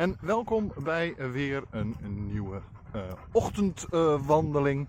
En 0.00 0.16
welkom 0.20 0.72
bij 0.84 1.14
weer 1.32 1.62
een, 1.70 1.96
nieuwe 2.32 2.60
uh, 2.96 3.02
ochtendwandeling. 3.32 4.88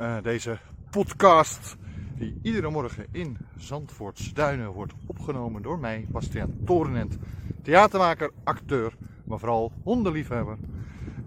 Uh, 0.00 0.16
deze 0.22 0.58
podcast 0.90 1.76
die 2.14 2.38
iedere 2.42 2.70
morgen 2.70 3.06
in 3.10 3.36
Zandvoorts 3.56 4.32
Duinen 4.32 4.70
wordt 4.70 4.92
opgenomen 5.06 5.62
door 5.62 5.78
mij, 5.78 6.06
Bastiaan 6.08 6.56
Torenent. 6.64 7.16
Theatermaker, 7.62 8.30
acteur, 8.44 8.92
maar 9.24 9.38
vooral 9.38 9.72
hondenliefhebber. 9.82 10.56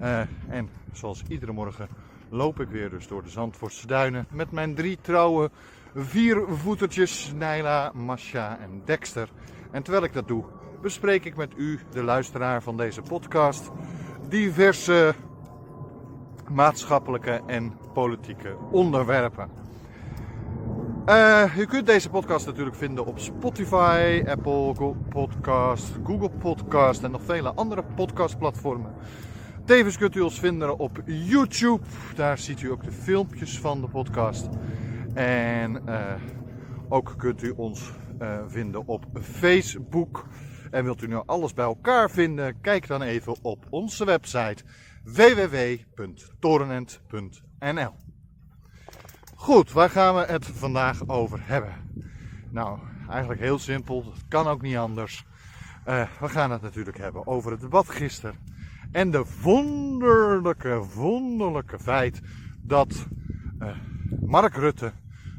Uh, 0.01 0.19
en 0.47 0.69
zoals 0.91 1.23
iedere 1.27 1.51
morgen 1.51 1.87
loop 2.29 2.59
ik 2.59 2.67
weer 2.67 2.89
dus 2.89 3.07
door 3.07 3.23
de 3.23 3.29
Zandvoortse 3.29 3.87
Duinen 3.87 4.27
met 4.31 4.51
mijn 4.51 4.75
drie 4.75 4.97
trouwe 5.01 5.51
viervoetertjes, 5.95 7.33
Naila, 7.35 7.91
Masha 7.93 8.59
en 8.59 8.81
Dexter. 8.85 9.29
En 9.71 9.83
terwijl 9.83 10.05
ik 10.05 10.13
dat 10.13 10.27
doe, 10.27 10.45
bespreek 10.81 11.25
ik 11.25 11.35
met 11.35 11.53
u, 11.57 11.79
de 11.91 12.03
luisteraar 12.03 12.63
van 12.63 12.77
deze 12.77 13.01
podcast, 13.01 13.71
diverse 14.29 15.15
maatschappelijke 16.49 17.41
en 17.47 17.73
politieke 17.93 18.55
onderwerpen. 18.71 19.49
Uh, 21.05 21.57
u 21.57 21.65
kunt 21.65 21.85
deze 21.85 22.09
podcast 22.09 22.45
natuurlijk 22.45 22.75
vinden 22.75 23.05
op 23.05 23.19
Spotify, 23.19 24.23
Apple 24.27 24.95
Podcast, 25.09 25.91
Google 26.03 26.29
Podcast 26.29 27.03
en 27.03 27.11
nog 27.11 27.21
vele 27.23 27.53
andere 27.53 27.83
podcastplatformen. 27.95 28.93
Tevens 29.65 29.97
kunt 29.97 30.15
u 30.15 30.19
ons 30.19 30.39
vinden 30.39 30.77
op 30.77 31.01
YouTube. 31.05 31.83
Daar 32.15 32.37
ziet 32.37 32.61
u 32.61 32.71
ook 32.71 32.83
de 32.83 32.91
filmpjes 32.91 33.59
van 33.59 33.81
de 33.81 33.87
podcast. 33.87 34.49
En 35.13 35.81
uh, 35.85 36.13
ook 36.89 37.13
kunt 37.17 37.43
u 37.43 37.53
ons 37.55 37.91
uh, 38.21 38.37
vinden 38.47 38.87
op 38.87 39.05
Facebook. 39.21 40.25
En 40.71 40.83
wilt 40.83 41.01
u 41.01 41.07
nu 41.07 41.21
alles 41.25 41.53
bij 41.53 41.65
elkaar 41.65 42.11
vinden? 42.11 42.61
Kijk 42.61 42.87
dan 42.87 43.01
even 43.01 43.35
op 43.41 43.65
onze 43.69 44.05
website 44.05 44.63
www.torenent.nl. 45.03 47.93
Goed, 49.35 49.71
waar 49.71 49.89
gaan 49.89 50.15
we 50.15 50.21
het 50.21 50.45
vandaag 50.45 51.07
over 51.07 51.39
hebben? 51.43 51.73
Nou, 52.49 52.79
eigenlijk 53.09 53.41
heel 53.41 53.59
simpel, 53.59 54.11
het 54.13 54.27
kan 54.27 54.47
ook 54.47 54.61
niet 54.61 54.75
anders. 54.75 55.25
Uh, 55.87 56.07
we 56.19 56.29
gaan 56.29 56.51
het 56.51 56.61
natuurlijk 56.61 56.97
hebben 56.97 57.27
over 57.27 57.51
het 57.51 57.61
debat 57.61 57.89
gisteren. 57.89 58.35
En 58.91 59.11
de 59.11 59.25
wonderlijke, 59.41 60.85
wonderlijke 60.95 61.79
feit 61.79 62.21
dat 62.61 63.05
uh, 63.59 63.75
Mark 64.21 64.55
Rutte 64.55 64.91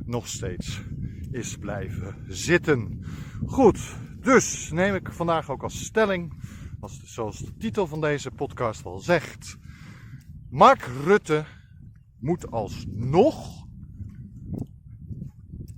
nog 0.05 0.29
steeds 0.29 0.83
is 1.31 1.57
blijven 1.57 2.17
zitten. 2.29 3.05
Goed, 3.47 3.97
dus 4.23 4.71
neem 4.71 4.95
ik 4.95 5.13
vandaag 5.13 5.51
ook 5.51 5.63
als 5.63 5.85
stelling, 5.85 6.33
als, 6.81 7.03
zoals 7.05 7.39
de 7.39 7.57
titel 7.57 7.87
van 7.87 8.01
deze 8.01 8.31
podcast 8.31 8.85
al 8.85 8.99
zegt. 8.99 9.57
Mark 10.51 10.91
Rutte 11.05 11.45
moet 12.19 12.51
alsnog 12.51 13.67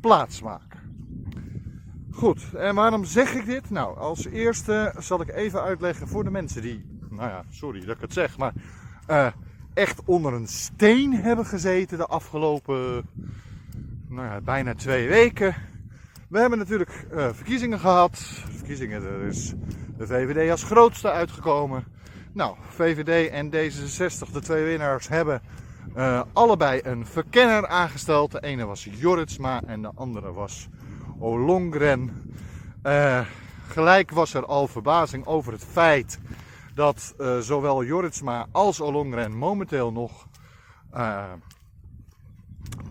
plaatsmaken. 0.00 0.80
Goed, 2.10 2.54
en 2.54 2.74
waarom 2.74 3.04
zeg 3.04 3.34
ik 3.34 3.46
dit? 3.46 3.70
Nou, 3.70 3.98
als 3.98 4.24
eerste 4.24 4.94
zal 4.98 5.20
ik 5.20 5.28
even 5.28 5.62
uitleggen 5.62 6.08
voor 6.08 6.24
de 6.24 6.30
mensen 6.30 6.62
die, 6.62 6.98
nou 7.10 7.30
ja, 7.30 7.44
sorry 7.48 7.80
dat 7.80 7.96
ik 7.96 8.00
het 8.00 8.12
zeg, 8.12 8.38
maar 8.38 8.52
uh, 9.10 9.32
echt 9.74 10.04
onder 10.04 10.32
een 10.32 10.46
steen 10.46 11.12
hebben 11.14 11.46
gezeten 11.46 11.98
de 11.98 12.06
afgelopen 12.06 13.04
nou 14.08 14.26
ja, 14.28 14.40
bijna 14.40 14.74
twee 14.74 15.08
weken. 15.08 15.54
We 16.28 16.38
hebben 16.38 16.58
natuurlijk 16.58 17.06
uh, 17.12 17.28
verkiezingen 17.32 17.78
gehad. 17.78 18.18
Verkiezingen, 18.50 19.02
er 19.02 19.22
is 19.22 19.52
de 19.96 20.06
VVD 20.06 20.50
als 20.50 20.62
grootste 20.62 21.10
uitgekomen. 21.10 21.84
Nou, 22.32 22.56
VVD 22.68 23.30
en 23.30 23.50
D66, 23.50 24.32
de 24.32 24.40
twee 24.40 24.64
winnaars, 24.64 25.08
hebben 25.08 25.42
uh, 25.96 26.22
allebei 26.32 26.80
een 26.84 27.06
verkenner 27.06 27.66
aangesteld. 27.66 28.30
De 28.30 28.40
ene 28.40 28.64
was 28.64 28.88
Joritsma 28.90 29.62
en 29.66 29.82
de 29.82 29.90
andere 29.94 30.32
was 30.32 30.68
Olongren. 31.18 32.32
Uh, 32.82 33.20
gelijk 33.68 34.10
was 34.10 34.34
er 34.34 34.46
al 34.46 34.68
verbazing 34.68 35.26
over 35.26 35.52
het 35.52 35.64
feit 35.64 36.18
dat 36.74 37.14
zowel 37.40 37.84
Joritsma 37.84 38.46
als 38.52 38.80
Olongren 38.80 39.36
momenteel 39.36 39.92
nog 39.92 40.26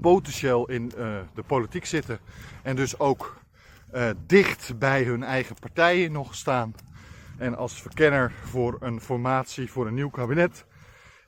potentieel 0.01 0.69
in 0.69 0.91
uh, 0.97 1.19
de 1.33 1.43
politiek 1.43 1.85
zitten. 1.85 2.19
En 2.63 2.75
dus 2.75 2.99
ook 2.99 3.41
uh, 3.93 4.09
dicht 4.25 4.79
bij 4.79 5.03
hun 5.03 5.23
eigen 5.23 5.55
partijen 5.59 6.11
nog 6.11 6.35
staan. 6.35 6.75
En 7.37 7.55
als 7.57 7.81
verkenner 7.81 8.31
voor 8.31 8.77
een 8.79 9.01
formatie, 9.01 9.71
voor 9.71 9.87
een 9.87 9.93
nieuw 9.93 10.09
kabinet, 10.09 10.65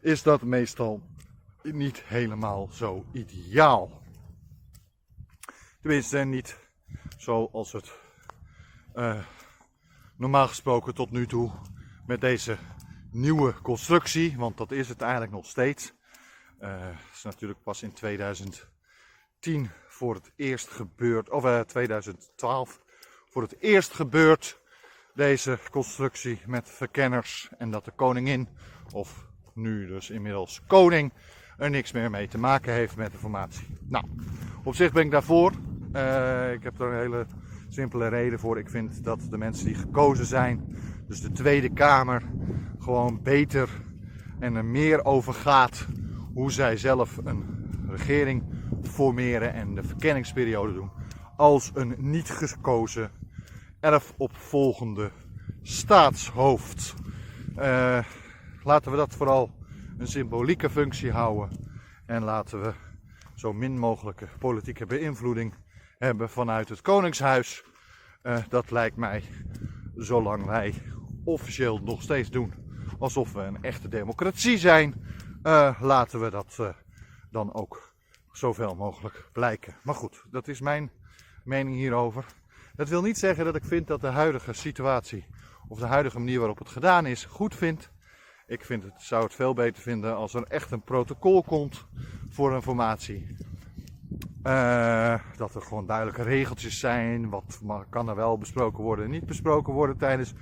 is 0.01 0.23
dat 0.23 0.41
meestal 0.41 1.01
niet 1.61 2.03
helemaal 2.05 2.69
zo 2.71 3.05
ideaal. 3.11 4.01
Tenminste, 5.81 6.17
niet 6.17 6.57
zoals 7.17 7.71
het 7.71 7.91
uh, 8.95 9.19
normaal 10.17 10.47
gesproken 10.47 10.93
tot 10.93 11.11
nu 11.11 11.27
toe 11.27 11.51
met 12.05 12.21
deze 12.21 12.57
nieuwe 13.11 13.53
constructie, 13.61 14.37
want 14.37 14.57
dat 14.57 14.71
is 14.71 14.89
het 14.89 15.01
eigenlijk 15.01 15.31
nog 15.31 15.45
steeds. 15.45 15.93
Uh, 16.61 16.89
is 17.13 17.23
natuurlijk 17.23 17.63
pas 17.63 17.83
in 17.83 17.93
2010 17.93 19.69
voor 19.87 20.15
het 20.15 20.31
eerst 20.35 20.67
gebeurd, 20.67 21.29
of 21.29 21.45
uh, 21.45 21.59
2012 21.59 22.81
voor 23.29 23.41
het 23.41 23.55
eerst 23.59 23.93
gebeurd. 23.93 24.59
Deze 25.13 25.59
constructie 25.71 26.41
met 26.45 26.69
verkenners 26.69 27.49
en 27.57 27.71
dat 27.71 27.85
de 27.85 27.91
koningin, 27.91 28.47
of 28.93 29.27
nu 29.53 29.87
dus 29.87 30.09
inmiddels 30.09 30.61
koning, 30.67 31.13
er 31.57 31.69
niks 31.69 31.91
meer 31.91 32.09
mee 32.09 32.27
te 32.27 32.37
maken 32.37 32.73
heeft 32.73 32.95
met 32.95 33.11
de 33.11 33.17
formatie. 33.17 33.77
Nou, 33.87 34.05
op 34.63 34.75
zich 34.75 34.91
ben 34.91 35.03
ik 35.03 35.11
daarvoor. 35.11 35.51
Uh, 35.93 36.51
ik 36.51 36.63
heb 36.63 36.79
er 36.79 36.87
een 36.87 36.99
hele 36.99 37.25
simpele 37.69 38.07
reden 38.07 38.39
voor. 38.39 38.57
Ik 38.57 38.69
vind 38.69 39.03
dat 39.03 39.27
de 39.29 39.37
mensen 39.37 39.65
die 39.65 39.75
gekozen 39.75 40.25
zijn, 40.25 40.77
dus 41.07 41.21
de 41.21 41.31
Tweede 41.31 41.73
Kamer, 41.73 42.23
gewoon 42.79 43.21
beter 43.21 43.69
en 44.39 44.55
er 44.55 44.65
meer 44.65 45.05
over 45.05 45.33
gaat 45.33 45.85
hoe 46.35 46.51
zij 46.51 46.77
zelf 46.77 47.17
een 47.23 47.67
regering 47.89 48.43
formeren 48.83 49.53
en 49.53 49.75
de 49.75 49.83
verkenningsperiode 49.83 50.73
doen 50.73 50.91
als 51.37 51.71
een 51.73 51.95
niet 51.97 52.29
gekozen 52.29 53.11
erfopvolgende 53.79 55.11
staatshoofd. 55.61 56.93
Uh, 57.57 58.03
laten 58.63 58.91
we 58.91 58.97
dat 58.97 59.15
vooral 59.15 59.51
een 59.97 60.07
symbolieke 60.07 60.69
functie 60.69 61.11
houden 61.11 61.49
en 62.05 62.23
laten 62.23 62.61
we 62.61 62.73
zo 63.35 63.53
min 63.53 63.79
mogelijke 63.79 64.27
politieke 64.39 64.85
beïnvloeding 64.85 65.53
hebben 65.97 66.29
vanuit 66.29 66.69
het 66.69 66.81
Koningshuis. 66.81 67.63
Uh, 68.23 68.37
dat 68.49 68.71
lijkt 68.71 68.95
mij, 68.97 69.23
zolang 69.95 70.45
wij 70.45 70.73
officieel 71.23 71.79
nog 71.83 72.01
steeds 72.01 72.29
doen 72.29 72.53
alsof 72.99 73.33
we 73.33 73.41
een 73.41 73.63
echte 73.63 73.87
democratie 73.87 74.57
zijn, 74.57 74.93
uh, 75.45 75.79
laten 75.81 76.19
we 76.19 76.29
dat 76.29 76.57
uh, 76.59 76.69
dan 77.31 77.53
ook 77.53 77.93
zoveel 78.31 78.75
mogelijk 78.75 79.29
blijken. 79.33 79.75
Maar 79.83 79.95
goed, 79.95 80.23
dat 80.31 80.47
is 80.47 80.61
mijn 80.61 80.91
mening 81.43 81.75
hierover. 81.75 82.25
Dat 82.75 82.89
wil 82.89 83.01
niet 83.01 83.17
zeggen 83.17 83.45
dat 83.45 83.55
ik 83.55 83.65
vind 83.65 83.87
dat 83.87 84.01
de 84.01 84.07
huidige 84.07 84.53
situatie 84.53 85.25
of 85.67 85.79
de 85.79 85.85
huidige 85.85 86.19
manier 86.19 86.37
waarop 86.39 86.57
het 86.57 86.69
gedaan 86.69 87.05
is 87.05 87.25
goed 87.25 87.55
vind. 87.55 87.89
Ik 88.47 88.65
vind 88.65 88.83
het, 88.83 88.93
zou 88.97 89.23
het 89.23 89.33
veel 89.33 89.53
beter 89.53 89.81
vinden 89.81 90.15
als 90.15 90.33
er 90.33 90.43
echt 90.43 90.71
een 90.71 90.83
protocol 90.83 91.43
komt 91.43 91.85
voor 92.29 92.53
een 92.53 92.61
formatie. 92.61 93.35
Uh, 94.43 95.19
dat 95.37 95.55
er 95.55 95.61
gewoon 95.61 95.85
duidelijke 95.85 96.23
regeltjes 96.23 96.79
zijn. 96.79 97.29
Wat 97.29 97.61
kan 97.89 98.09
er 98.09 98.15
wel 98.15 98.37
besproken 98.37 98.83
worden 98.83 99.05
en 99.05 99.11
niet 99.11 99.25
besproken 99.25 99.73
worden 99.73 99.97
tijdens 99.97 100.33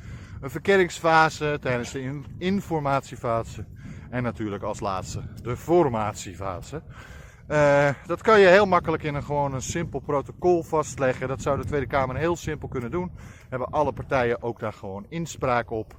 een 0.41 0.49
verkenningsfase, 0.49 1.57
tijdens 1.61 1.91
de 1.91 2.01
in 2.01 2.25
informatiefase. 2.38 3.65
En 4.13 4.24
natuurlijk 4.24 4.63
als 4.63 4.80
laatste 4.80 5.21
de 5.42 5.57
formatiefase. 5.57 6.81
Uh, 7.48 7.89
dat 8.06 8.21
kan 8.21 8.39
je 8.39 8.48
heel 8.48 8.65
makkelijk 8.65 9.04
in 9.04 9.15
een 9.15 9.24
gewoon 9.24 9.54
een 9.54 9.62
simpel 9.62 10.00
protocol 10.00 10.63
vastleggen. 10.63 11.27
Dat 11.27 11.42
zou 11.42 11.57
de 11.57 11.65
Tweede 11.65 11.88
Kamer 11.88 12.15
heel 12.15 12.36
simpel 12.36 12.68
kunnen 12.68 12.92
doen. 12.92 13.12
Hebben 13.50 13.68
alle 13.69 13.92
partijen 13.92 14.44
ook 14.44 14.60
daar 14.60 14.74
gewoon 14.74 15.06
inspraak 15.10 15.71
op. 15.71 15.95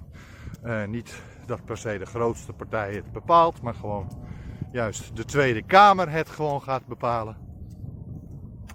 Uh, 0.65 0.85
niet 0.85 1.23
dat 1.47 1.65
per 1.65 1.77
se 1.77 1.99
de 1.99 2.07
grootste 2.07 2.53
partij 2.53 2.95
het 2.95 3.13
bepaalt, 3.13 3.63
maar 3.63 3.75
gewoon 3.75 4.11
juist 4.73 5.17
de 5.17 5.25
Tweede 5.25 5.63
Kamer 5.63 6.11
het 6.11 6.29
gewoon 6.29 6.63
gaat 6.63 6.87
bepalen. 6.87 7.37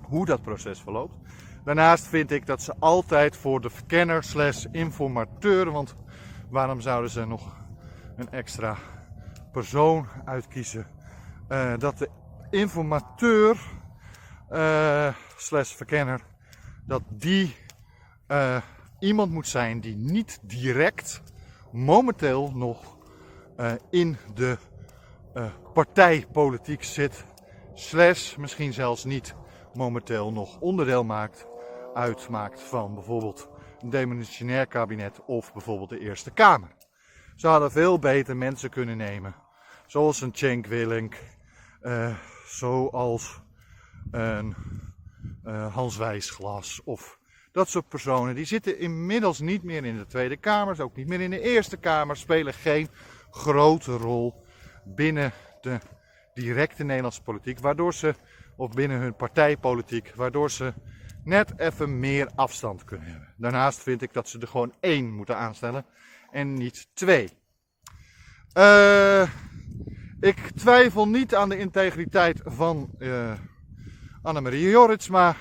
Hoe 0.01 0.25
dat 0.25 0.41
proces 0.41 0.79
verloopt. 0.79 1.15
Daarnaast 1.63 2.07
vind 2.07 2.31
ik 2.31 2.45
dat 2.45 2.61
ze 2.61 2.73
altijd 2.79 3.37
voor 3.37 3.61
de 3.61 3.69
verkenner 3.69 4.23
slash 4.23 4.65
informateur, 4.71 5.71
want 5.71 5.95
waarom 6.49 6.81
zouden 6.81 7.09
ze 7.09 7.25
nog 7.25 7.55
een 8.15 8.29
extra 8.31 8.75
persoon 9.51 10.07
uitkiezen. 10.25 10.87
Uh, 11.49 11.73
dat 11.77 11.97
de 11.97 12.09
informateur 12.49 13.57
uh, 14.51 15.13
slash 15.37 15.73
verkenner, 15.73 16.21
dat 16.85 17.01
die 17.09 17.55
uh, 18.27 18.61
iemand 18.99 19.31
moet 19.31 19.47
zijn 19.47 19.79
die 19.79 19.95
niet 19.95 20.39
direct 20.41 21.21
momenteel 21.71 22.51
nog 22.53 22.97
in 23.89 24.17
de 24.33 24.57
partijpolitiek 25.73 26.83
zit, 26.83 27.25
slash 27.73 28.35
misschien 28.35 28.73
zelfs 28.73 29.03
niet 29.03 29.35
momenteel 29.73 30.31
nog 30.31 30.59
onderdeel 30.59 31.03
maakt, 31.03 31.47
uitmaakt 31.93 32.61
van 32.61 32.93
bijvoorbeeld 32.93 33.49
een 33.79 33.89
demissionair 33.89 34.67
kabinet 34.67 35.25
of 35.25 35.53
bijvoorbeeld 35.53 35.89
de 35.89 35.99
Eerste 35.99 36.31
Kamer. 36.31 36.69
Ze 37.39 37.47
hadden 37.47 37.71
veel 37.71 37.99
beter 37.99 38.37
mensen 38.37 38.69
kunnen 38.69 38.97
nemen, 38.97 39.35
zoals 39.87 40.21
een 40.21 40.31
Cenk 40.33 40.65
Willink, 40.65 41.15
uh, 41.81 42.15
zoals 42.45 43.41
een 44.11 44.55
uh, 45.45 45.73
Hans 45.73 45.97
Wijsglas 45.97 46.81
of 46.83 47.19
dat 47.51 47.69
soort 47.69 47.87
personen. 47.87 48.35
Die 48.35 48.45
zitten 48.45 48.79
inmiddels 48.79 49.39
niet 49.39 49.63
meer 49.63 49.85
in 49.85 49.97
de 49.97 50.05
Tweede 50.05 50.37
Kamer, 50.37 50.81
ook 50.81 50.95
niet 50.95 51.07
meer 51.07 51.21
in 51.21 51.29
de 51.29 51.39
Eerste 51.39 51.77
Kamer, 51.77 52.17
spelen 52.17 52.53
geen 52.53 52.87
grote 53.31 53.97
rol 53.97 54.43
binnen 54.85 55.31
de 55.61 55.79
directe 56.33 56.83
Nederlandse 56.83 57.21
politiek, 57.21 57.59
waardoor 57.59 57.93
ze, 57.93 58.15
of 58.55 58.73
binnen 58.73 58.99
hun 58.99 59.15
partijpolitiek, 59.15 60.11
waardoor 60.15 60.51
ze 60.51 60.73
net 61.23 61.59
even 61.59 61.99
meer 61.99 62.29
afstand 62.35 62.83
kunnen 62.83 63.07
hebben. 63.07 63.33
Daarnaast 63.37 63.83
vind 63.83 64.01
ik 64.01 64.13
dat 64.13 64.29
ze 64.29 64.39
er 64.39 64.47
gewoon 64.47 64.73
één 64.79 65.13
moeten 65.13 65.37
aanstellen 65.37 65.85
en 66.31 66.53
niet 66.53 66.87
twee. 66.93 67.29
Uh, 68.57 69.29
ik 70.19 70.51
twijfel 70.55 71.07
niet 71.07 71.35
aan 71.35 71.49
de 71.49 71.57
integriteit 71.57 72.41
van 72.45 72.89
uh, 72.99 73.31
Annemarie 74.21 74.69
Jorritsma, 74.69 75.35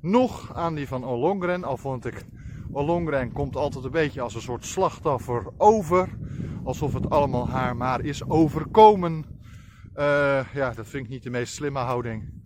nog 0.00 0.54
aan 0.54 0.74
die 0.74 0.88
van 0.88 1.04
Olongren. 1.04 1.64
Al 1.64 1.76
vond 1.76 2.06
ik, 2.06 2.24
Olongren 2.72 3.32
komt 3.32 3.56
altijd 3.56 3.84
een 3.84 3.90
beetje 3.90 4.20
als 4.20 4.34
een 4.34 4.40
soort 4.40 4.66
slachtoffer 4.66 5.46
over. 5.56 6.08
Alsof 6.64 6.92
het 6.92 7.10
allemaal 7.10 7.48
haar 7.48 7.76
maar 7.76 8.00
is 8.00 8.28
overkomen. 8.28 9.24
Uh, 9.96 10.40
ja, 10.54 10.70
dat 10.70 10.88
vind 10.88 11.04
ik 11.04 11.10
niet 11.10 11.22
de 11.22 11.30
meest 11.30 11.54
slimme 11.54 11.78
houding. 11.78 12.38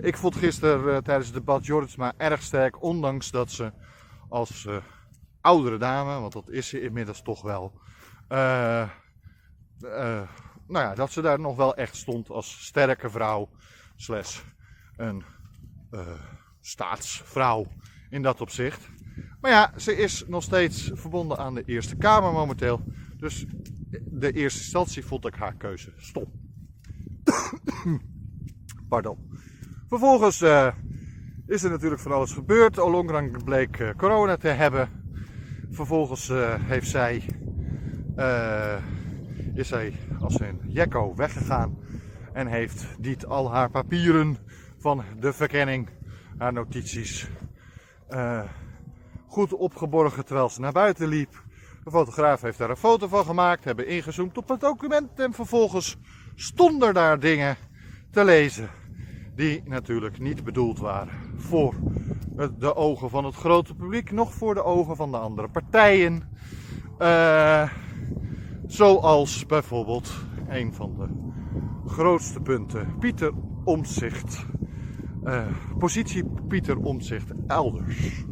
Ik 0.00 0.16
vond 0.16 0.36
gisteren 0.36 1.04
tijdens 1.04 1.26
het 1.26 1.36
debat 1.36 1.66
Jorritsma 1.66 2.12
erg 2.16 2.42
sterk, 2.42 2.82
ondanks 2.82 3.30
dat 3.30 3.50
ze 3.50 3.72
als 4.28 4.66
oudere 5.46 5.78
dame, 5.78 6.20
want 6.20 6.32
dat 6.32 6.50
is 6.50 6.68
ze 6.68 6.80
inmiddels 6.80 7.22
toch 7.22 7.42
wel, 7.42 7.80
nou 10.66 10.84
ja, 10.84 10.94
dat 10.94 11.12
ze 11.12 11.20
daar 11.20 11.40
nog 11.40 11.56
wel 11.56 11.76
echt 11.76 11.96
stond 11.96 12.30
als 12.30 12.66
sterke 12.66 13.10
vrouw, 13.10 13.48
slash 13.96 14.40
een 14.96 15.24
staatsvrouw 16.60 17.66
in 18.10 18.22
dat 18.22 18.40
opzicht. 18.40 18.88
Maar 19.40 19.50
ja, 19.50 19.72
ze 19.76 19.96
is 19.96 20.24
nog 20.26 20.42
steeds 20.42 20.90
verbonden 20.94 21.38
aan 21.38 21.54
de 21.54 21.62
Eerste 21.66 21.96
Kamer 21.96 22.32
momenteel. 22.32 22.80
Dus 23.16 23.46
de 24.04 24.32
eerste 24.32 24.60
instantie 24.60 25.04
vond 25.04 25.26
ik 25.26 25.34
haar 25.34 25.54
keuze 25.54 25.92
stom. 25.96 26.32
Pardon. 28.88 29.18
Vervolgens 29.88 30.42
is 31.46 31.62
er 31.62 31.70
natuurlijk 31.70 32.00
van 32.00 32.12
alles 32.12 32.32
gebeurd. 32.32 32.78
Olongrang 32.78 33.44
bleek 33.44 33.94
corona 33.96 34.36
te 34.36 34.48
hebben. 34.48 35.05
Vervolgens 35.76 36.28
uh, 36.28 36.54
heeft 36.58 36.88
zij, 36.88 37.22
is 39.54 39.68
zij 39.68 39.94
als 40.20 40.40
een 40.40 40.60
jekko 40.66 41.14
weggegaan. 41.14 41.78
En 42.32 42.46
heeft 42.46 42.86
niet 42.98 43.26
al 43.26 43.52
haar 43.52 43.70
papieren 43.70 44.36
van 44.78 45.04
de 45.20 45.32
verkenning, 45.32 45.88
haar 46.38 46.52
notities, 46.52 47.28
goed 49.26 49.52
opgeborgen 49.52 50.24
terwijl 50.24 50.48
ze 50.48 50.60
naar 50.60 50.72
buiten 50.72 51.08
liep. 51.08 51.42
De 51.84 51.90
fotograaf 51.90 52.40
heeft 52.40 52.58
daar 52.58 52.70
een 52.70 52.76
foto 52.76 53.08
van 53.08 53.24
gemaakt, 53.24 53.64
hebben 53.64 53.86
ingezoomd 53.86 54.36
op 54.36 54.48
het 54.48 54.60
document 54.60 55.20
en 55.20 55.32
vervolgens 55.32 55.96
stonden 56.34 56.94
daar 56.94 57.20
dingen 57.20 57.56
te 58.10 58.24
lezen 58.24 58.70
die 59.34 59.62
natuurlijk 59.64 60.18
niet 60.18 60.44
bedoeld 60.44 60.78
waren 60.78 61.14
voor 61.36 61.74
de 62.58 62.76
ogen 62.76 63.10
van 63.10 63.24
het 63.24 63.34
grote 63.34 63.74
publiek, 63.74 64.10
nog 64.10 64.32
voor 64.32 64.54
de 64.54 64.64
ogen 64.64 64.96
van 64.96 65.10
de 65.10 65.16
andere 65.16 65.48
partijen. 65.48 66.22
Uh, 66.98 67.70
zoals 68.66 69.46
bijvoorbeeld 69.46 70.12
een 70.48 70.74
van 70.74 70.96
de 70.96 71.08
grootste 71.90 72.40
punten, 72.40 72.98
Pieter 72.98 73.32
Omzicht. 73.64 74.46
Uh, 75.24 75.46
positie 75.78 76.24
Pieter 76.48 76.76
Omzicht 76.76 77.32
elders. 77.46 78.24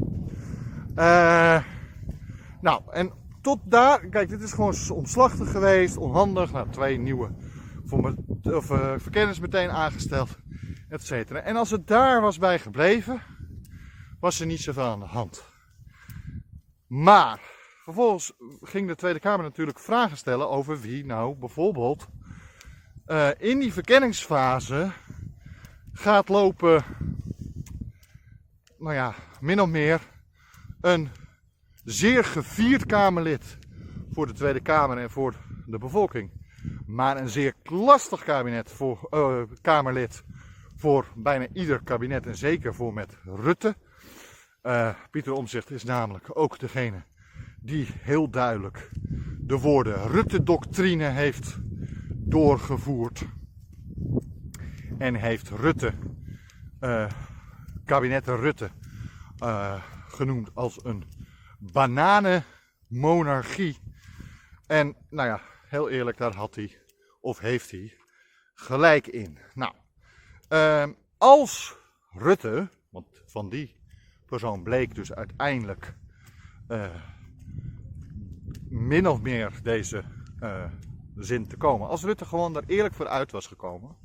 Nou, 2.60 2.82
en 2.90 3.12
tot 3.40 3.58
daar, 3.64 4.06
kijk, 4.08 4.28
dit 4.28 4.42
is 4.42 4.52
gewoon 4.52 4.74
omslachtig 4.92 5.50
geweest, 5.50 5.96
onhandig. 5.96 6.52
Nou, 6.52 6.70
twee 6.70 6.98
nieuwe 6.98 7.30
voor 7.84 8.14
of, 8.42 8.66
verkenners 8.96 9.40
meteen 9.40 9.70
aangesteld, 9.70 10.36
et 10.88 11.02
cetera. 11.02 11.40
En 11.40 11.56
als 11.56 11.70
het 11.70 11.86
daar 11.86 12.20
was 12.20 12.38
bij 12.38 12.58
gebleven, 12.58 13.20
was 14.24 14.40
er 14.40 14.46
niet 14.46 14.60
zoveel 14.60 14.84
aan 14.84 15.00
de 15.00 15.06
hand. 15.06 15.44
Maar 16.86 17.40
vervolgens 17.82 18.32
ging 18.60 18.88
de 18.88 18.94
Tweede 18.94 19.18
Kamer 19.18 19.44
natuurlijk 19.44 19.78
vragen 19.78 20.16
stellen 20.16 20.48
over 20.48 20.80
wie 20.80 21.04
nou 21.04 21.34
bijvoorbeeld 21.34 22.06
uh, 23.06 23.28
in 23.38 23.58
die 23.58 23.72
verkenningsfase 23.72 24.90
gaat 25.92 26.28
lopen, 26.28 26.84
nou 28.78 28.94
ja, 28.94 29.14
min 29.40 29.60
of 29.60 29.68
meer 29.68 30.00
een 30.80 31.08
zeer 31.84 32.24
gevierd 32.24 32.86
Kamerlid 32.86 33.58
voor 34.12 34.26
de 34.26 34.32
Tweede 34.32 34.60
Kamer 34.60 34.98
en 34.98 35.10
voor 35.10 35.34
de 35.66 35.78
bevolking. 35.78 36.30
Maar 36.86 37.16
een 37.16 37.28
zeer 37.28 37.54
lastig 37.62 38.24
kabinet 38.24 38.70
voor, 38.70 39.08
uh, 39.10 39.42
Kamerlid 39.60 40.24
voor 40.76 41.06
bijna 41.14 41.46
ieder 41.52 41.82
kabinet 41.82 42.26
en 42.26 42.36
zeker 42.36 42.74
voor 42.74 42.94
met 42.94 43.18
Rutte. 43.24 43.76
Uh, 44.66 44.94
Pieter 45.10 45.32
Omzicht 45.32 45.70
is 45.70 45.84
namelijk 45.84 46.38
ook 46.38 46.58
degene 46.58 47.02
die 47.60 47.88
heel 48.00 48.30
duidelijk 48.30 48.90
de 49.38 49.58
woorden 49.58 50.08
Rutte-doctrine 50.08 51.04
heeft 51.04 51.56
doorgevoerd. 52.10 53.24
En 54.98 55.14
heeft 55.14 55.48
Rutte, 55.48 55.92
uh, 56.80 57.10
kabinetten 57.84 58.36
Rutte, 58.36 58.70
uh, 59.42 59.82
genoemd 60.08 60.54
als 60.54 60.84
een 60.84 61.04
bananenmonarchie. 61.58 63.78
En 64.66 64.96
nou 65.10 65.28
ja, 65.28 65.40
heel 65.68 65.90
eerlijk, 65.90 66.18
daar 66.18 66.34
had 66.34 66.54
hij 66.54 66.78
of 67.20 67.38
heeft 67.38 67.70
hij 67.70 67.96
gelijk 68.54 69.06
in. 69.06 69.38
Nou, 69.54 69.74
als 71.18 71.76
Rutte, 72.10 72.68
want 72.90 73.22
van 73.26 73.48
die 73.48 73.82
persoon 74.38 74.62
bleek 74.62 74.94
dus 74.94 75.12
uiteindelijk 75.12 75.94
uh, 76.68 76.86
min 78.68 79.08
of 79.08 79.20
meer 79.20 79.52
deze 79.62 80.04
uh, 80.42 80.64
zin 81.16 81.46
te 81.46 81.56
komen. 81.56 81.88
Als 81.88 82.02
Rutte 82.02 82.24
gewoon 82.24 82.56
er 82.56 82.62
eerlijk 82.66 82.94
voor 82.94 83.08
uit 83.08 83.32
was 83.32 83.46
gekomen. 83.46 83.96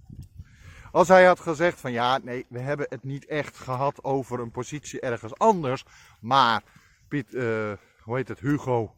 Als 0.92 1.08
hij 1.08 1.26
had 1.26 1.40
gezegd 1.40 1.80
van 1.80 1.92
ja, 1.92 2.18
nee, 2.18 2.46
we 2.50 2.60
hebben 2.60 2.86
het 2.90 3.04
niet 3.04 3.26
echt 3.26 3.58
gehad 3.58 4.04
over 4.04 4.40
een 4.40 4.52
positie 4.52 5.00
ergens 5.00 5.38
anders. 5.38 5.86
Maar 6.20 6.64
Piet, 7.08 7.34
uh, 7.34 7.72
hoe 8.02 8.16
heet 8.16 8.28
het, 8.28 8.40
Hugo 8.40 8.96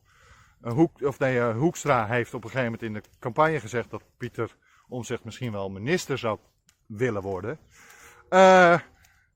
Hoek, 0.62 1.02
of 1.02 1.20
nee, 1.20 1.54
Hoekstra 1.54 2.06
heeft 2.08 2.34
op 2.34 2.44
een 2.44 2.50
gegeven 2.50 2.72
moment 2.72 2.84
in 2.84 2.94
de 2.94 3.18
campagne 3.20 3.60
gezegd 3.60 3.90
dat 3.90 4.04
Pieter 4.18 4.56
Omzicht 4.88 5.24
misschien 5.24 5.52
wel 5.52 5.70
minister 5.70 6.18
zou 6.18 6.40
willen 6.86 7.22
worden. 7.22 7.60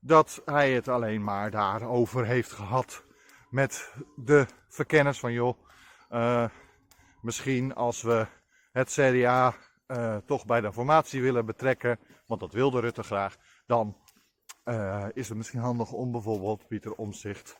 Dat 0.06 0.42
hij 0.44 0.72
het 0.72 0.88
alleen 0.88 1.24
maar 1.24 1.50
daarover 1.50 2.26
heeft 2.26 2.52
gehad 2.52 3.04
met 3.50 3.92
de 4.16 4.46
verkenners 4.68 5.18
van 5.18 5.32
joh, 5.32 5.58
misschien 7.20 7.74
als 7.74 8.02
we 8.02 8.26
het 8.72 8.88
CDA 8.88 9.54
toch 10.26 10.46
bij 10.46 10.60
de 10.60 10.72
formatie 10.72 11.22
willen 11.22 11.46
betrekken, 11.46 11.98
want 12.26 12.40
dat 12.40 12.52
wilde 12.52 12.80
Rutte 12.80 13.02
graag, 13.02 13.36
dan 13.66 13.96
is 15.12 15.28
het 15.28 15.36
misschien 15.36 15.60
handig 15.60 15.92
om 15.92 16.12
bijvoorbeeld 16.12 16.66
Pieter 16.68 16.92
Omzicht 16.92 17.56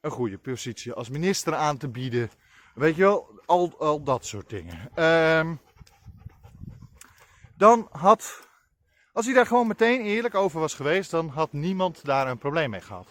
een 0.00 0.10
goede 0.10 0.38
positie 0.38 0.92
als 0.92 1.08
minister 1.08 1.54
aan 1.54 1.76
te 1.76 1.88
bieden. 1.88 2.30
Weet 2.74 2.96
je 2.96 3.02
wel, 3.02 3.40
al, 3.46 3.74
al 3.78 4.02
dat 4.02 4.26
soort 4.26 4.48
dingen. 4.48 5.04
Um, 5.04 5.60
dan 7.56 7.88
had, 7.90 8.48
als 9.12 9.24
hij 9.26 9.34
daar 9.34 9.46
gewoon 9.46 9.66
meteen 9.66 10.00
eerlijk 10.00 10.34
over 10.34 10.60
was 10.60 10.74
geweest, 10.74 11.10
dan 11.10 11.28
had 11.28 11.52
niemand 11.52 12.04
daar 12.04 12.28
een 12.28 12.38
probleem 12.38 12.70
mee 12.70 12.80
gehad. 12.80 13.06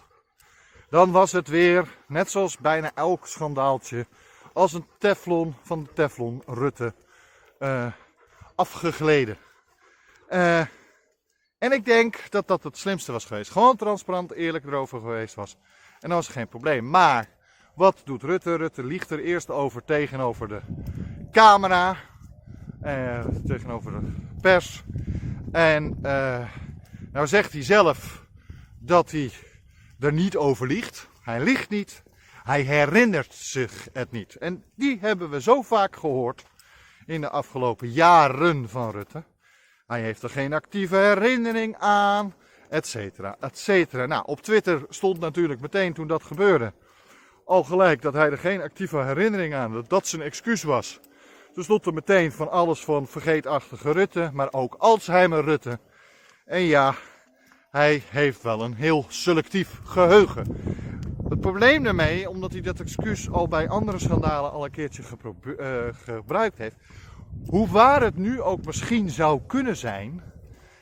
Dan 0.90 1.10
was 1.10 1.32
het 1.32 1.48
weer, 1.48 1.88
net 2.06 2.30
zoals 2.30 2.58
bijna 2.58 2.90
elk 2.94 3.26
schandaaltje, 3.26 4.06
als 4.52 4.72
een 4.72 4.86
teflon 4.98 5.54
van 5.62 5.82
de 5.82 5.92
teflon 5.92 6.42
Rutte 6.46 6.94
uh, 7.58 7.86
afgegleden. 8.54 9.38
Uh, 10.30 10.60
en 11.58 11.72
ik 11.72 11.84
denk 11.84 12.30
dat 12.30 12.48
dat 12.48 12.62
het 12.62 12.78
slimste 12.78 13.12
was 13.12 13.24
geweest. 13.24 13.50
Gewoon 13.50 13.76
transparant, 13.76 14.32
eerlijk 14.32 14.64
erover 14.64 15.00
geweest 15.00 15.34
was. 15.34 15.56
En 16.00 16.08
dan 16.08 16.18
was 16.18 16.26
er 16.26 16.32
geen 16.32 16.48
probleem. 16.48 16.90
Maar 16.90 17.28
wat 17.74 18.02
doet 18.04 18.22
Rutte? 18.22 18.56
Rutte 18.56 18.84
liegt 18.84 19.10
er 19.10 19.20
eerst 19.20 19.50
over 19.50 19.84
tegenover 19.84 20.48
de 20.48 20.60
camera, 21.32 21.96
eh, 22.80 23.24
tegenover 23.46 23.92
de 23.92 24.12
pers. 24.40 24.82
En 25.52 25.98
eh, 26.02 26.48
nou 27.12 27.26
zegt 27.26 27.52
hij 27.52 27.62
zelf 27.62 28.26
dat 28.78 29.10
hij 29.10 29.30
er 29.98 30.12
niet 30.12 30.36
over 30.36 30.66
liegt. 30.66 31.08
Hij 31.22 31.40
liegt 31.40 31.70
niet. 31.70 32.02
Hij 32.42 32.60
herinnert 32.60 33.34
zich 33.34 33.88
het 33.92 34.10
niet. 34.10 34.34
En 34.34 34.64
die 34.76 34.98
hebben 35.00 35.30
we 35.30 35.40
zo 35.40 35.62
vaak 35.62 35.96
gehoord 35.96 36.44
in 37.06 37.20
de 37.20 37.30
afgelopen 37.30 37.90
jaren 37.90 38.68
van 38.68 38.90
Rutte. 38.90 39.24
Hij 39.86 40.00
heeft 40.00 40.22
er 40.22 40.30
geen 40.30 40.52
actieve 40.52 40.96
herinnering 40.96 41.76
aan, 41.78 42.34
et 42.68 42.86
cetera, 42.86 43.36
et 43.40 43.58
cetera. 43.58 44.06
Nou, 44.06 44.22
op 44.26 44.40
Twitter 44.40 44.84
stond 44.88 45.20
natuurlijk 45.20 45.60
meteen 45.60 45.92
toen 45.92 46.06
dat 46.06 46.22
gebeurde 46.22 46.72
al 47.50 47.64
gelijk 47.64 48.02
dat 48.02 48.14
hij 48.14 48.30
er 48.30 48.38
geen 48.38 48.60
actieve 48.60 48.96
herinnering 48.96 49.54
aan 49.54 49.72
dat 49.72 49.88
dat 49.88 50.06
zijn 50.06 50.22
excuus 50.22 50.62
was. 50.62 51.00
Toen 51.54 51.64
stond 51.64 51.86
er 51.86 51.94
meteen 51.94 52.32
van 52.32 52.50
alles 52.50 52.84
van 52.84 53.06
vergeetachtige 53.06 53.92
Rutte, 53.92 54.30
maar 54.32 54.48
ook 54.52 54.74
Alzheimer 54.78 55.44
Rutte. 55.44 55.78
En 56.44 56.60
ja, 56.60 56.94
hij 57.70 58.02
heeft 58.10 58.42
wel 58.42 58.62
een 58.62 58.74
heel 58.74 59.06
selectief 59.08 59.80
geheugen. 59.84 60.56
Het 61.28 61.40
probleem 61.40 61.82
daarmee, 61.82 62.28
omdat 62.28 62.52
hij 62.52 62.60
dat 62.60 62.80
excuus 62.80 63.30
al 63.30 63.48
bij 63.48 63.68
andere 63.68 63.98
schandalen 63.98 64.52
al 64.52 64.64
een 64.64 64.70
keertje 64.70 65.02
uh, 65.44 65.66
gebruikt 65.92 66.58
heeft, 66.58 66.76
hoe 67.46 67.68
waar 67.68 68.02
het 68.02 68.16
nu 68.16 68.40
ook 68.40 68.64
misschien 68.64 69.10
zou 69.10 69.40
kunnen 69.46 69.76
zijn, 69.76 70.22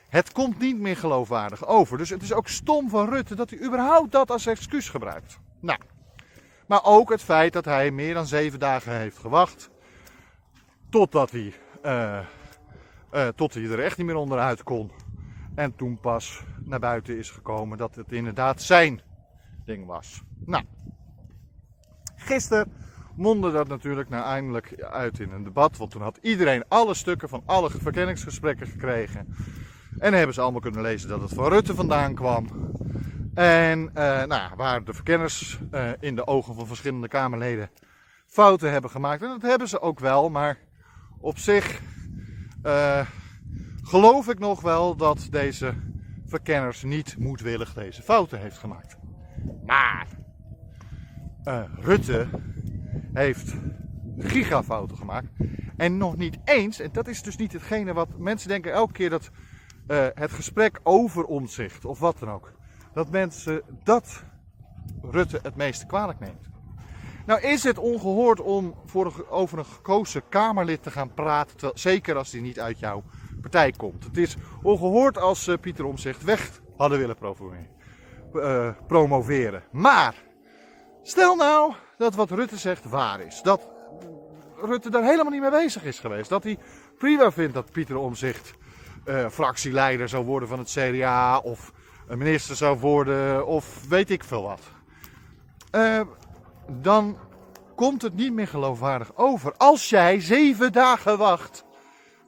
het 0.09 0.33
komt 0.33 0.59
niet 0.59 0.79
meer 0.79 0.97
geloofwaardig 0.97 1.67
over. 1.67 1.99
Dus 1.99 2.11
het 2.11 2.23
is 2.23 2.33
ook 2.33 2.49
stom 2.49 2.89
van 2.89 3.09
Rutte 3.09 3.35
dat 3.35 3.51
hij 3.51 3.59
überhaupt 3.59 4.13
dat 4.13 4.31
als 4.31 4.47
excuus 4.47 4.89
gebruikt. 4.89 5.39
Nou, 5.61 5.79
maar 6.67 6.85
ook 6.85 7.11
het 7.11 7.23
feit 7.23 7.53
dat 7.53 7.65
hij 7.65 7.91
meer 7.91 8.15
dan 8.15 8.27
zeven 8.27 8.59
dagen 8.59 8.93
heeft 8.93 9.19
gewacht. 9.19 9.71
Totdat 10.91 11.31
hij, 11.31 11.55
uh, 11.85 13.29
tot 13.29 13.55
hij 13.55 13.63
er 13.63 13.81
echt 13.81 13.97
niet 13.97 14.07
meer 14.07 14.17
onderuit 14.17 14.63
kon. 14.63 14.91
En 15.55 15.77
toen 15.77 16.01
pas 16.01 16.43
naar 16.65 16.79
buiten 16.79 17.19
is 17.19 17.31
gekomen 17.31 17.79
dat 17.79 17.95
het 17.95 18.13
inderdaad 18.13 18.63
zijn 18.63 19.01
ding 19.65 19.87
was. 19.87 20.23
Nou, 20.45 20.65
gisteren 22.17 22.73
mondde 23.15 23.51
dat 23.51 23.69
natuurlijk 23.69 24.09
nou 24.09 24.25
eindelijk 24.25 24.83
uit 24.83 25.21
in 25.21 25.33
een 25.33 25.45
debat. 25.45 25.77
Want 25.77 25.91
toen 25.91 26.03
had 26.03 26.19
iedereen 26.23 26.65
alle 26.69 26.95
stukken 26.95 27.29
van 27.29 27.43
alle 27.47 27.71
verkenningsgesprekken 27.71 28.67
gekregen. 28.67 29.35
En 29.99 30.13
hebben 30.13 30.35
ze 30.35 30.41
allemaal 30.41 30.61
kunnen 30.61 30.83
lezen 30.83 31.09
dat 31.09 31.21
het 31.21 31.35
van 31.35 31.49
Rutte 31.49 31.75
vandaan 31.75 32.15
kwam. 32.15 32.47
En 33.35 33.81
uh, 33.81 34.25
nou, 34.25 34.53
waar 34.57 34.85
de 34.85 34.93
verkenners 34.95 35.59
in 36.01 36.15
de 36.15 36.27
ogen 36.27 36.55
van 36.55 36.67
verschillende 36.67 37.09
Kamerleden 37.09 37.71
fouten 38.27 38.73
hebben 38.73 38.91
gemaakt. 38.91 39.23
En 39.23 39.29
dat 39.29 39.43
hebben 39.43 39.69
ze 39.69 39.81
ook 39.81 40.01
wel, 40.01 40.31
maar 40.31 40.59
op 41.21 41.39
zich 41.39 41.81
uh, 42.63 43.07
geloof 43.83 44.29
ik 44.29 44.39
nog 44.39 44.61
wel 44.61 44.97
dat 44.97 45.27
deze 45.31 45.75
verkenners 46.27 46.83
niet 46.83 47.19
moedwillig 47.19 47.75
deze 47.75 48.03
fouten 48.03 48.41
heeft 48.41 48.59
gemaakt. 48.59 48.97
Maar 49.67 50.07
Rutte 51.81 52.29
heeft 53.13 53.55
gigafouten 54.19 54.97
gemaakt. 54.97 55.29
En 55.77 55.97
nog 55.97 56.17
niet 56.17 56.39
eens, 56.45 56.81
en 56.81 56.93
dat 56.93 57.09
is 57.09 57.23
dus 57.23 57.37
niet 57.37 57.53
hetgene 57.53 57.93
wat 57.93 58.19
mensen 58.19 58.49
denken 58.49 58.73
elke 58.73 58.93
keer 58.93 59.11
dat 59.11 59.31
het 60.15 60.33
gesprek 60.33 60.81
over 60.83 61.25
omzicht 61.25 61.85
of 61.85 61.99
wat 61.99 62.19
dan 62.19 62.31
ook 62.31 62.53
dat 62.93 63.11
mensen 63.11 63.63
dat 63.85 64.25
Rutte 65.03 65.41
het 65.43 65.57
meeste 65.57 65.87
kwalijk 65.87 66.21
neemt. 66.21 66.48
Nou 67.29 67.41
is 67.41 67.63
het 67.63 67.79
ongehoord 67.79 68.41
om 68.41 68.75
voor 68.87 69.27
over 69.29 69.59
een 69.59 69.65
gekozen 69.65 70.23
Kamerlid 70.29 70.83
te 70.83 70.91
gaan 70.91 71.15
praten, 71.15 71.71
zeker 71.75 72.17
als 72.17 72.31
die 72.31 72.41
niet 72.41 72.61
uit 72.61 72.79
jouw 72.79 73.03
partij 73.41 73.73
komt. 73.77 74.05
Het 74.05 74.17
is 74.17 74.37
ongehoord 74.63 75.19
als 75.19 75.49
uh, 75.49 75.55
Pieter 75.61 75.85
Omzicht 75.85 76.25
weg 76.25 76.61
hadden 76.77 76.99
willen 76.99 77.17
uh, 78.33 78.69
promoveren. 78.87 79.63
Maar 79.73 80.15
stel 81.03 81.37
nou 81.37 81.75
dat 81.99 82.15
wat 82.15 82.31
Rutte 82.31 82.57
zegt 82.57 82.85
waar 82.85 83.21
is. 83.21 83.43
Dat 83.43 83.69
Rutte 84.57 84.91
daar 84.91 85.05
helemaal 85.05 85.33
niet 85.33 85.41
mee 85.41 85.51
bezig 85.51 85.85
is 85.85 85.99
geweest. 85.99 86.29
Dat 86.29 86.45
hij 86.45 86.59
prima 86.99 87.33
vindt 87.33 87.55
dat 87.55 87.73
Pieter 87.73 87.97
Omzicht 87.97 88.55
uh, 89.05 89.29
fractieleider 89.29 90.09
zou 90.09 90.25
worden 90.25 90.49
van 90.49 90.59
het 90.59 90.71
CDA 90.71 91.39
of 91.39 91.73
een 92.07 92.19
minister 92.19 92.57
zou 92.57 92.79
worden 92.79 93.47
of 93.47 93.89
weet 93.89 94.11
ik 94.11 94.25
veel 94.25 94.43
wat. 94.43 94.61
Dan 96.71 97.19
komt 97.77 98.03
het 98.03 98.15
niet 98.15 98.33
meer 98.33 98.49
geloofwaardig 98.49 99.17
over. 99.17 99.55
Als 99.57 99.89
jij 99.89 100.21
zeven 100.21 100.73
dagen 100.73 101.19
wacht 101.19 101.65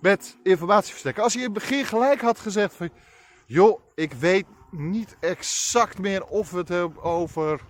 met 0.00 0.36
informatieverstrekken. 0.42 1.22
Als 1.22 1.32
je 1.32 1.38
in 1.38 1.44
het 1.44 1.54
begin 1.54 1.84
gelijk 1.84 2.20
had 2.20 2.38
gezegd 2.38 2.74
van... 2.74 2.90
joh, 3.46 3.80
ik 3.94 4.12
weet 4.12 4.46
niet 4.70 5.16
exact 5.20 5.98
meer 5.98 6.24
of 6.24 6.50
we 6.50 6.58
het 6.58 6.96
over 7.02 7.60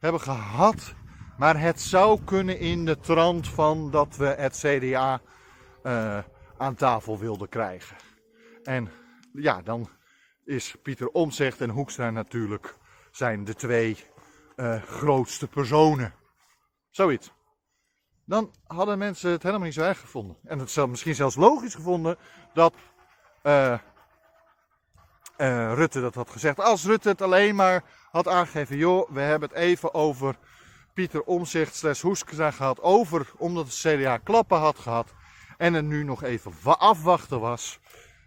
hebben 0.00 0.20
gehad. 0.20 0.94
Maar 1.38 1.60
het 1.60 1.80
zou 1.80 2.20
kunnen 2.24 2.58
in 2.58 2.84
de 2.84 2.98
trant 2.98 3.48
van 3.48 3.90
dat 3.90 4.16
we 4.16 4.26
het 4.26 4.56
CDA 4.56 5.20
eh, 5.82 6.18
aan 6.58 6.74
tafel 6.74 7.18
wilden 7.18 7.48
krijgen. 7.48 7.96
En 8.62 8.90
ja, 9.32 9.62
dan 9.62 9.88
is 10.44 10.74
Pieter 10.82 11.08
Omtzigt 11.08 11.60
en 11.60 11.70
Hoekstra 11.70 12.10
natuurlijk 12.10 12.76
zijn 13.10 13.44
de 13.44 13.54
twee 13.54 13.96
uh, 14.60 14.82
grootste 14.82 15.48
personen. 15.48 16.14
Zoiets. 16.90 17.32
Dan 18.24 18.54
hadden 18.66 18.98
mensen 18.98 19.30
het 19.30 19.42
helemaal 19.42 19.64
niet 19.64 19.74
zo 19.74 19.82
erg 19.82 20.00
gevonden. 20.00 20.36
En 20.44 20.58
het 20.58 20.70
zou 20.70 20.88
misschien 20.88 21.14
zelfs 21.14 21.36
logisch 21.36 21.74
gevonden 21.74 22.16
dat 22.54 22.74
uh, 23.42 23.78
uh, 25.38 25.72
Rutte 25.74 26.00
dat 26.00 26.14
had 26.14 26.30
gezegd. 26.30 26.60
Als 26.60 26.84
Rutte 26.84 27.08
het 27.08 27.22
alleen 27.22 27.54
maar 27.54 27.84
had 28.10 28.28
aangegeven, 28.28 28.76
joh, 28.76 29.10
we 29.10 29.20
hebben 29.20 29.48
het 29.48 29.58
even 29.58 29.94
over 29.94 30.36
Pieter 30.94 31.22
Omzicht 31.22 31.74
slash 31.74 32.00
Hoekstra 32.00 32.50
gehad. 32.50 32.80
Over, 32.80 33.30
omdat 33.36 33.64
het 33.64 33.74
CDA 33.74 34.16
klappen 34.16 34.58
had 34.58 34.78
gehad. 34.78 35.14
En 35.56 35.74
er 35.74 35.82
nu 35.82 36.04
nog 36.04 36.22
even 36.22 36.78
afwachten 36.78 37.40
was 37.40 37.80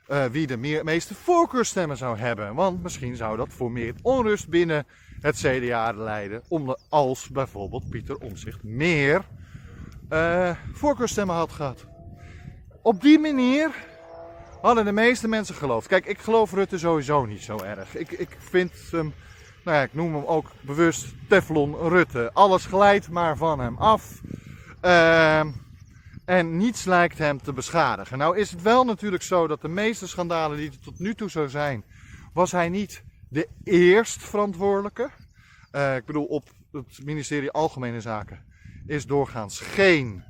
uh, 0.08 0.26
wie 0.26 0.48
de 0.48 0.58
meer, 0.58 0.84
meeste 0.84 1.16
voorkeurstemmen 1.16 1.98
zou 1.98 2.18
hebben. 2.18 2.56
Want 2.56 2.84
misschien 2.84 3.16
zou 3.16 3.38
dat 3.38 3.54
voor 3.54 3.72
meer 3.72 3.96
onrust 4.02 4.50
binnen 4.50 4.88
het 5.24 5.36
CDA 5.36 5.94
leiden. 5.94 6.44
Om 6.48 6.78
als 6.90 7.30
bijvoorbeeld 7.30 7.90
Pieter 7.90 8.18
Omzicht 8.18 8.64
meer 8.64 9.26
uh, 10.10 10.52
voorkeurstemmen 10.74 11.36
had 11.36 11.52
gehad. 11.52 11.86
Op 12.82 13.02
die 13.02 13.20
manier 13.20 13.72
hadden 14.62 14.86
de 14.86 14.92
meeste 14.92 15.28
mensen 15.28 15.56
geloofd. 15.56 15.88
Kijk, 15.88 16.06
ik 16.06 16.20
geloof 16.20 16.54
Rutte 16.54 16.78
sowieso 16.78 17.26
niet 17.26 17.42
zo 17.42 17.58
erg. 17.58 17.96
Ik, 17.96 18.12
ik 18.12 18.38
vind 18.40 18.72
hem, 18.92 19.14
nou 19.64 19.78
ja, 19.78 19.84
ik 19.84 19.94
noem 19.94 20.16
hem 20.16 20.26
ook 20.26 20.52
bewust 20.62 21.14
Teflon 21.30 21.76
Rutte. 21.76 22.30
Alles 22.34 22.66
glijdt 22.66 23.10
maar 23.10 23.38
van 23.38 23.60
hem 23.60 23.78
af. 23.78 24.22
Uh, 24.82 25.40
en 26.26 26.58
niets 26.58 26.86
lijkt 26.86 27.18
hem 27.18 27.42
te 27.42 27.54
beschadigen. 27.54 28.18
Nou 28.18 28.38
is 28.38 28.52
het 28.52 28.62
wel 28.62 28.84
natuurlijk 28.84 29.24
zo 29.24 29.48
dat 29.48 29.62
de 29.62 29.68
meeste 29.68 30.08
schandalen 30.08 30.58
die 30.58 30.70
er 30.70 30.80
tot 30.80 31.00
nu 31.00 31.16
toe 31.16 31.30
zo 31.30 31.48
zijn, 31.48 31.84
was 32.34 32.52
hij 32.52 32.70
niet 32.70 33.04
de 33.34 33.48
eerst 33.64 34.24
verantwoordelijke. 34.24 35.10
Uh, 35.72 35.96
ik 35.96 36.06
bedoel, 36.06 36.26
op 36.26 36.50
het 36.72 37.06
ministerie 37.06 37.52
Algemene 37.52 38.02
Zaken 38.02 38.46
is 38.86 39.06
doorgaans 39.06 39.60
geen, 39.60 40.24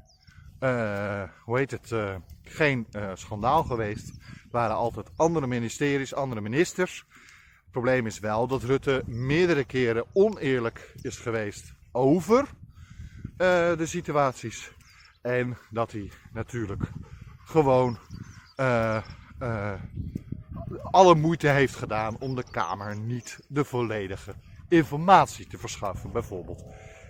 uh, 0.59 1.23
hoe 1.43 1.57
heet 1.57 1.71
het, 1.71 1.91
uh, 1.91 2.15
geen 2.43 2.87
schandaal 3.13 3.63
geweest. 3.63 4.07
Het 4.07 4.51
waren 4.51 4.75
altijd 4.75 5.09
andere 5.15 5.47
ministeries, 5.47 6.13
andere 6.13 6.41
ministers. 6.41 7.05
Het 7.63 7.71
probleem 7.71 8.05
is 8.05 8.19
wel 8.19 8.47
dat 8.47 8.63
Rutte 8.63 9.03
meerdere 9.05 9.63
keren 9.63 10.05
oneerlijk 10.13 10.93
is 11.01 11.17
geweest 11.17 11.73
over 11.91 12.49
de 13.77 13.85
situaties. 13.85 14.71
En 15.21 15.57
dat 15.69 15.91
hij 15.91 16.11
natuurlijk 16.31 16.83
gewoon 17.43 17.97
alle 20.81 21.15
moeite 21.15 21.47
heeft 21.47 21.75
gedaan 21.75 22.15
om 22.19 22.35
de 22.35 22.43
Kamer 22.51 22.97
niet 22.97 23.39
de 23.47 23.65
volledige 23.65 24.33
informatie 24.69 25.47
te 25.47 25.57
verschaffen. 25.57 26.11
Bijvoorbeeld 26.11 26.63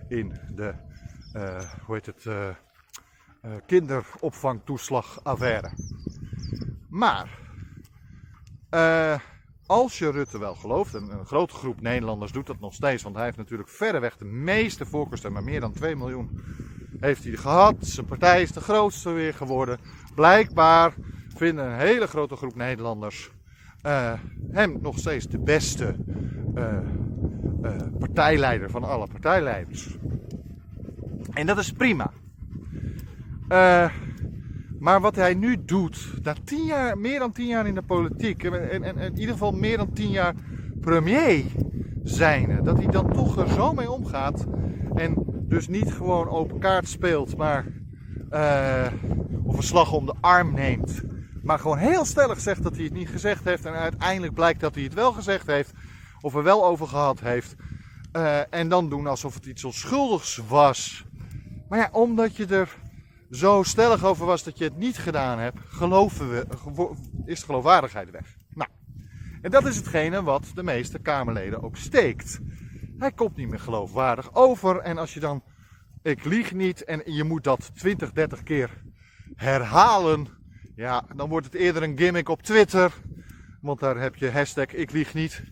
in 0.07 0.39
de 0.55 0.73
uh, 1.35 1.59
hoe 1.85 1.95
heet 1.95 2.05
het, 2.05 2.27
kinderopvangtoeslagaffaire. 3.65 5.71
Maar 6.89 7.39
als 9.65 9.99
je 9.99 10.11
Rutte 10.11 10.39
wel 10.39 10.55
gelooft, 10.55 10.95
en 10.95 11.11
een 11.11 11.25
grote 11.25 11.53
groep 11.53 11.81
Nederlanders 11.81 12.31
doet 12.31 12.47
dat 12.47 12.59
nog 12.59 12.73
steeds, 12.73 13.03
want 13.03 13.15
hij 13.15 13.25
heeft 13.25 13.37
natuurlijk 13.37 13.69
verreweg 13.69 14.17
de 14.17 14.25
meeste 14.25 14.85
voorkeurstemmen, 14.85 15.43
meer 15.43 15.59
dan 15.59 15.73
2 15.73 15.95
miljoen 15.95 16.41
heeft 16.99 17.23
hij 17.23 17.35
gehad. 17.35 17.75
Zijn 17.79 18.05
partij 18.05 18.41
is 18.41 18.51
de 18.51 18.61
grootste 18.61 19.11
weer 19.11 19.33
geworden. 19.33 19.79
Blijkbaar 20.15 20.93
vinden 21.35 21.65
een 21.65 21.77
hele 21.77 22.07
grote 22.07 22.35
groep 22.35 22.55
Nederlanders 22.55 23.31
uh, 23.85 24.13
hem 24.51 24.77
nog 24.81 24.97
steeds 24.97 25.27
de 25.27 25.39
beste 25.39 25.95
uh, 26.55 26.63
uh, 27.63 27.71
partijleider 27.99 28.69
van 28.69 28.83
alle 28.83 29.07
partijleiders. 29.07 29.97
En 31.33 31.45
dat 31.45 31.57
is 31.57 31.71
prima. 31.71 32.11
Maar 34.79 35.01
wat 35.01 35.15
hij 35.15 35.33
nu 35.33 35.57
doet, 35.65 36.13
na 36.23 36.35
tien 36.43 36.65
jaar, 36.65 36.97
meer 36.97 37.19
dan 37.19 37.31
tien 37.31 37.47
jaar 37.47 37.67
in 37.67 37.75
de 37.75 37.81
politiek, 37.81 38.43
en, 38.43 38.83
en, 38.83 38.97
in 38.97 39.17
ieder 39.17 39.33
geval 39.33 39.51
meer 39.51 39.77
dan 39.77 39.93
tien 39.93 40.09
jaar 40.09 40.33
premier 40.81 41.43
zijn, 42.03 42.63
dat 42.63 42.77
hij 42.77 42.87
dan 42.87 43.13
toch 43.13 43.49
zo 43.49 43.73
mee 43.73 43.91
omgaat 43.91 44.45
en 44.93 45.15
dus 45.47 45.67
niet 45.67 45.93
gewoon 45.93 46.29
open 46.29 46.59
kaart 46.59 46.87
speelt, 46.87 47.37
maar 47.37 47.65
of 49.43 49.57
een 49.57 49.63
slag 49.63 49.93
om 49.93 50.05
de 50.05 50.15
arm 50.19 50.53
neemt, 50.53 51.03
maar 51.43 51.59
gewoon 51.59 51.77
heel 51.77 52.05
stellig 52.05 52.39
zegt 52.39 52.63
dat 52.63 52.75
hij 52.75 52.83
het 52.83 52.93
niet 52.93 53.09
gezegd 53.09 53.43
heeft 53.43 53.65
en 53.65 53.73
uiteindelijk 53.73 54.33
blijkt 54.33 54.59
dat 54.59 54.75
hij 54.75 54.83
het 54.83 54.93
wel 54.93 55.11
gezegd 55.11 55.47
heeft 55.47 55.71
of 56.21 56.35
er 56.35 56.43
wel 56.43 56.65
over 56.65 56.87
gehad 56.87 57.19
heeft. 57.19 57.55
Uh, 58.13 58.53
en 58.53 58.69
dan 58.69 58.89
doen 58.89 59.07
alsof 59.07 59.33
het 59.33 59.45
iets 59.45 59.63
onschuldigs 59.63 60.41
was. 60.47 61.05
Maar 61.69 61.79
ja, 61.79 61.89
omdat 61.91 62.35
je 62.35 62.45
er 62.45 62.77
zo 63.29 63.63
stellig 63.63 64.05
over 64.05 64.25
was 64.25 64.43
dat 64.43 64.57
je 64.57 64.63
het 64.63 64.77
niet 64.77 64.97
gedaan 64.97 65.39
hebt, 65.39 65.59
geloven 65.67 66.29
we, 66.29 66.45
is 67.25 67.39
de 67.39 67.45
geloofwaardigheid 67.45 68.11
weg. 68.11 68.35
Nou, 68.49 68.69
en 69.41 69.51
dat 69.51 69.65
is 69.65 69.75
hetgene 69.75 70.23
wat 70.23 70.51
de 70.53 70.63
meeste 70.63 70.99
Kamerleden 70.99 71.63
ook 71.63 71.77
steekt. 71.77 72.39
Hij 72.97 73.11
komt 73.11 73.35
niet 73.35 73.49
meer 73.49 73.59
geloofwaardig 73.59 74.33
over. 74.33 74.79
En 74.79 74.97
als 74.97 75.13
je 75.13 75.19
dan, 75.19 75.43
ik 76.01 76.25
lieg 76.25 76.53
niet, 76.53 76.83
en 76.83 77.01
je 77.05 77.23
moet 77.23 77.43
dat 77.43 77.71
20, 77.75 78.11
30 78.11 78.43
keer 78.43 78.83
herhalen, 79.35 80.27
ja, 80.75 81.05
dan 81.15 81.29
wordt 81.29 81.45
het 81.45 81.55
eerder 81.55 81.83
een 81.83 81.97
gimmick 81.97 82.29
op 82.29 82.41
Twitter. 82.41 82.93
Want 83.61 83.79
daar 83.79 83.97
heb 83.97 84.15
je 84.15 84.31
hashtag 84.31 84.73
ik 84.73 84.91
lieg 84.91 85.13
niet, 85.13 85.43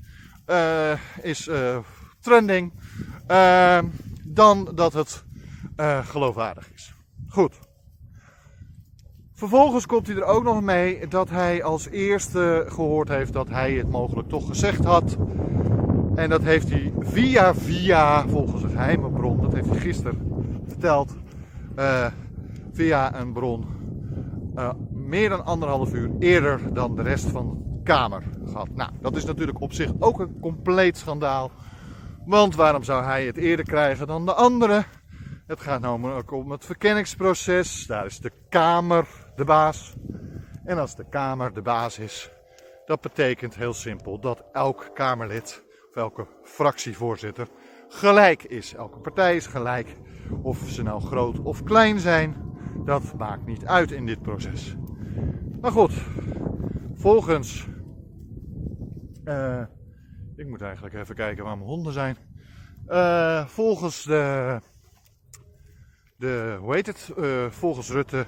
uh, 0.47 0.91
is 1.21 1.47
uh, 1.47 1.77
trending. 2.19 2.73
Uh, 3.27 3.79
dan 4.23 4.71
dat 4.75 4.93
het 4.93 5.23
geloofwaardig 6.03 6.71
is. 6.73 6.93
Goed. 7.27 7.59
Vervolgens 9.33 9.85
komt 9.85 10.07
hij 10.07 10.15
er 10.15 10.23
ook 10.23 10.43
nog 10.43 10.61
mee 10.61 11.07
dat 11.07 11.29
hij 11.29 11.63
als 11.63 11.87
eerste 11.89 12.65
gehoord 12.67 13.07
heeft 13.07 13.33
dat 13.33 13.49
hij 13.49 13.73
het 13.73 13.89
mogelijk 13.89 14.29
toch 14.29 14.47
gezegd 14.47 14.83
had. 14.83 15.17
En 16.15 16.29
dat 16.29 16.43
heeft 16.43 16.69
hij 16.69 16.93
via 16.99 17.55
via, 17.55 18.27
volgens 18.27 18.63
een 18.63 18.69
geheime 18.69 19.11
bron, 19.11 19.41
dat 19.41 19.53
heeft 19.53 19.69
hij 19.69 19.79
gisteren 19.79 20.45
verteld, 20.67 21.15
via 22.73 23.19
een 23.19 23.33
bron, 23.33 23.65
uh, 24.55 24.69
meer 25.11 25.29
dan 25.29 25.45
anderhalf 25.45 25.93
uur 25.93 26.09
eerder 26.19 26.73
dan 26.73 26.95
de 26.95 27.01
rest 27.01 27.25
van 27.25 27.63
de 27.63 27.83
Kamer 27.83 28.23
gehad. 28.45 28.69
Nou, 28.75 28.91
dat 29.01 29.15
is 29.15 29.25
natuurlijk 29.25 29.61
op 29.61 29.73
zich 29.73 29.91
ook 29.99 30.19
een 30.19 30.39
compleet 30.39 30.97
schandaal. 30.97 31.51
Want 32.25 32.55
waarom 32.55 32.83
zou 32.83 33.03
hij 33.03 33.25
het 33.25 33.37
eerder 33.37 33.65
krijgen 33.65 34.07
dan 34.07 34.25
de 34.25 34.33
anderen? 34.33 34.85
Het 35.47 35.59
gaat 35.59 35.81
namelijk 35.81 36.31
om 36.31 36.51
het 36.51 36.65
verkenningsproces. 36.65 37.85
Daar 37.87 38.05
is 38.05 38.19
de 38.19 38.31
Kamer 38.49 39.07
de 39.35 39.43
baas. 39.43 39.93
En 40.65 40.77
als 40.77 40.95
de 40.95 41.05
Kamer 41.09 41.53
de 41.53 41.61
baas 41.61 41.99
is, 41.99 42.31
dat 42.85 43.01
betekent 43.01 43.55
heel 43.55 43.73
simpel 43.73 44.19
dat 44.19 44.43
elk 44.51 44.89
Kamerlid 44.93 45.63
of 45.89 45.95
elke 45.95 46.27
fractievoorzitter 46.43 47.47
gelijk 47.87 48.43
is. 48.43 48.73
Elke 48.73 48.99
partij 48.99 49.35
is 49.35 49.47
gelijk. 49.47 49.95
Of 50.41 50.59
ze 50.67 50.83
nou 50.83 51.01
groot 51.01 51.39
of 51.39 51.63
klein 51.63 51.99
zijn, 51.99 52.35
dat 52.85 53.13
maakt 53.17 53.45
niet 53.45 53.65
uit 53.65 53.91
in 53.91 54.05
dit 54.05 54.21
proces. 54.21 54.75
Maar 55.61 55.71
goed, 55.71 55.93
volgens. 56.95 57.67
Uh, 59.25 59.61
ik 60.35 60.47
moet 60.47 60.61
eigenlijk 60.61 60.95
even 60.95 61.15
kijken 61.15 61.43
waar 61.43 61.57
mijn 61.57 61.69
honden 61.69 61.93
zijn. 61.93 62.17
Uh, 62.87 63.45
volgens 63.45 64.03
de. 64.03 64.59
de 66.17 66.57
hoe 66.59 66.75
heet 66.75 66.85
het? 66.85 67.13
Uh, 67.17 67.49
volgens 67.49 67.89
Rutte 67.89 68.25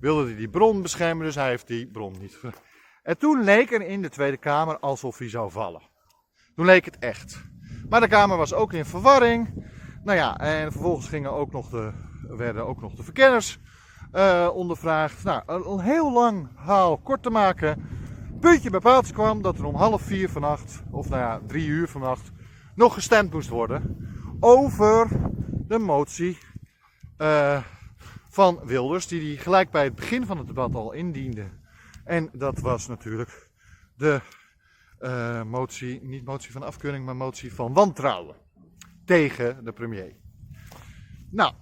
wilde 0.00 0.24
hij 0.24 0.36
die 0.36 0.48
bron 0.48 0.82
beschermen, 0.82 1.26
dus 1.26 1.34
hij 1.34 1.48
heeft 1.48 1.66
die 1.66 1.86
bron 1.86 2.14
niet. 2.20 2.40
En 3.02 3.18
toen 3.18 3.44
leek 3.44 3.72
er 3.72 3.82
in 3.82 4.02
de 4.02 4.08
Tweede 4.08 4.36
Kamer 4.36 4.78
alsof 4.78 5.18
hij 5.18 5.28
zou 5.28 5.50
vallen. 5.50 5.82
Toen 6.54 6.64
leek 6.64 6.84
het 6.84 6.98
echt. 6.98 7.44
Maar 7.88 8.00
de 8.00 8.08
Kamer 8.08 8.36
was 8.36 8.54
ook 8.54 8.72
in 8.72 8.84
verwarring. 8.84 9.66
Nou 10.04 10.18
ja, 10.18 10.38
en 10.38 10.72
vervolgens 10.72 11.08
gingen 11.08 11.32
ook 11.32 11.52
nog 11.52 11.68
de, 11.68 11.92
werden 12.28 12.66
ook 12.66 12.80
nog 12.80 12.94
de 12.94 13.02
verkenners 13.02 13.60
uh, 14.14 14.48
ondervraagd. 14.54 15.24
Nou, 15.24 15.42
een, 15.46 15.80
heel 15.80 16.12
lang 16.12 16.48
haal 16.54 16.98
kort 16.98 17.22
te 17.22 17.30
maken. 17.30 17.88
Puntje 18.40 18.70
bij 18.70 18.80
paaltje 18.80 19.12
kwam 19.12 19.42
dat 19.42 19.58
er 19.58 19.64
om 19.64 19.74
half 19.74 20.02
vier 20.02 20.30
vannacht, 20.30 20.82
of 20.90 21.08
nou 21.08 21.20
ja, 21.20 21.40
drie 21.46 21.66
uur 21.66 21.88
vannacht, 21.88 22.30
nog 22.74 22.94
gestemd 22.94 23.32
moest 23.32 23.48
worden 23.48 23.96
over 24.40 25.08
de 25.68 25.78
motie 25.78 26.38
uh, 27.18 27.62
van 28.28 28.60
Wilders, 28.64 29.06
die 29.06 29.26
hij 29.28 29.42
gelijk 29.42 29.70
bij 29.70 29.84
het 29.84 29.94
begin 29.94 30.26
van 30.26 30.38
het 30.38 30.46
debat 30.46 30.74
al 30.74 30.92
indiende. 30.92 31.46
En 32.04 32.30
dat 32.32 32.58
was 32.58 32.86
natuurlijk 32.86 33.50
de 33.96 34.20
uh, 35.00 35.42
motie, 35.42 36.02
niet 36.02 36.24
motie 36.24 36.52
van 36.52 36.62
afkeuring, 36.62 37.04
maar 37.04 37.16
motie 37.16 37.54
van 37.54 37.72
wantrouwen 37.72 38.36
tegen 39.04 39.64
de 39.64 39.72
premier. 39.72 40.16
Nou, 41.30 41.52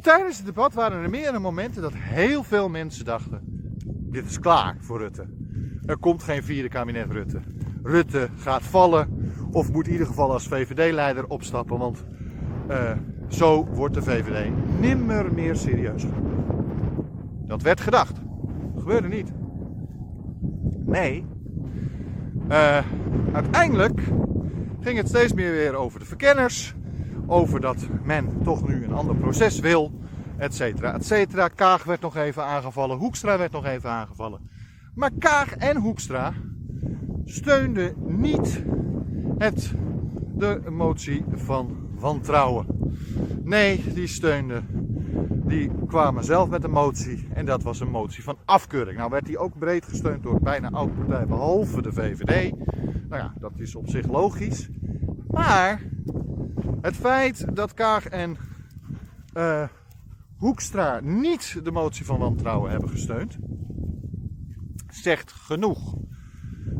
tijdens 0.00 0.36
het 0.36 0.46
debat 0.46 0.74
waren 0.74 1.02
er 1.02 1.10
meerdere 1.10 1.38
momenten 1.38 1.82
dat 1.82 1.92
heel 1.94 2.42
veel 2.42 2.68
mensen 2.68 3.04
dachten: 3.04 3.40
dit 3.86 4.24
is 4.24 4.38
klaar 4.38 4.76
voor 4.80 4.98
Rutte. 4.98 5.26
Er 5.86 5.98
komt 5.98 6.22
geen 6.22 6.42
vierde 6.42 6.68
kabinet 6.68 7.10
Rutte. 7.10 7.40
Rutte 7.82 8.28
gaat 8.36 8.62
vallen 8.62 9.32
of 9.50 9.72
moet 9.72 9.86
in 9.86 9.92
ieder 9.92 10.06
geval 10.06 10.32
als 10.32 10.48
VVD-leider 10.48 11.26
opstappen, 11.26 11.78
want 11.78 12.04
uh, 12.70 12.90
zo 13.28 13.64
wordt 13.64 13.94
de 13.94 14.02
VVD 14.02 14.50
nimmer 14.80 15.34
meer 15.34 15.56
serieus 15.56 16.04
Dat 17.46 17.62
werd 17.62 17.80
gedacht. 17.80 18.14
Dat 18.74 18.82
gebeurde 18.82 19.08
niet. 19.08 19.32
Nee. 20.86 21.26
Uh, 22.50 22.78
uiteindelijk 23.32 24.00
ging 24.80 24.96
het 24.96 25.08
steeds 25.08 25.32
meer 25.32 25.50
weer 25.50 25.74
over 25.74 25.98
de 25.98 26.06
verkenners. 26.06 26.74
Over 27.32 27.60
dat 27.60 27.86
men 28.04 28.42
toch 28.42 28.68
nu 28.68 28.84
een 28.84 28.92
ander 28.92 29.16
proces 29.16 29.60
wil. 29.60 29.92
Etcetera, 30.36 30.94
etcetera. 30.94 31.48
Kaag 31.48 31.84
werd 31.84 32.00
nog 32.00 32.16
even 32.16 32.44
aangevallen. 32.44 32.98
Hoekstra 32.98 33.38
werd 33.38 33.52
nog 33.52 33.64
even 33.64 33.90
aangevallen. 33.90 34.40
Maar 34.94 35.10
Kaag 35.18 35.56
en 35.56 35.76
Hoekstra 35.76 36.32
steunden 37.24 37.94
niet 38.06 38.62
het, 39.38 39.74
de 40.34 40.60
motie 40.70 41.24
van 41.34 41.76
wantrouwen. 41.94 42.66
Nee, 43.44 43.84
die 43.94 44.06
steunden. 44.06 44.66
Die 45.46 45.70
kwamen 45.86 46.24
zelf 46.24 46.48
met 46.48 46.64
een 46.64 46.70
motie. 46.70 47.28
En 47.34 47.46
dat 47.46 47.62
was 47.62 47.80
een 47.80 47.90
motie 47.90 48.22
van 48.22 48.36
afkeuring. 48.44 48.98
Nou 48.98 49.10
werd 49.10 49.26
die 49.26 49.38
ook 49.38 49.58
breed 49.58 49.84
gesteund 49.84 50.22
door 50.22 50.40
bijna 50.40 50.70
elke 50.70 50.92
partij, 50.92 51.26
behalve 51.26 51.82
de 51.82 51.92
VVD. 51.92 52.52
Nou 53.08 53.22
ja, 53.22 53.32
dat 53.38 53.52
is 53.56 53.74
op 53.74 53.88
zich 53.88 54.06
logisch. 54.08 54.68
Maar 55.30 55.80
het 56.82 56.96
feit 56.96 57.56
dat 57.56 57.74
Kaag 57.74 58.06
en 58.06 58.36
uh, 59.36 59.68
Hoekstra 60.36 61.00
niet 61.00 61.60
de 61.64 61.70
motie 61.70 62.04
van 62.04 62.18
wantrouwen 62.18 62.70
hebben 62.70 62.88
gesteund, 62.88 63.38
zegt 64.88 65.32
genoeg. 65.32 65.94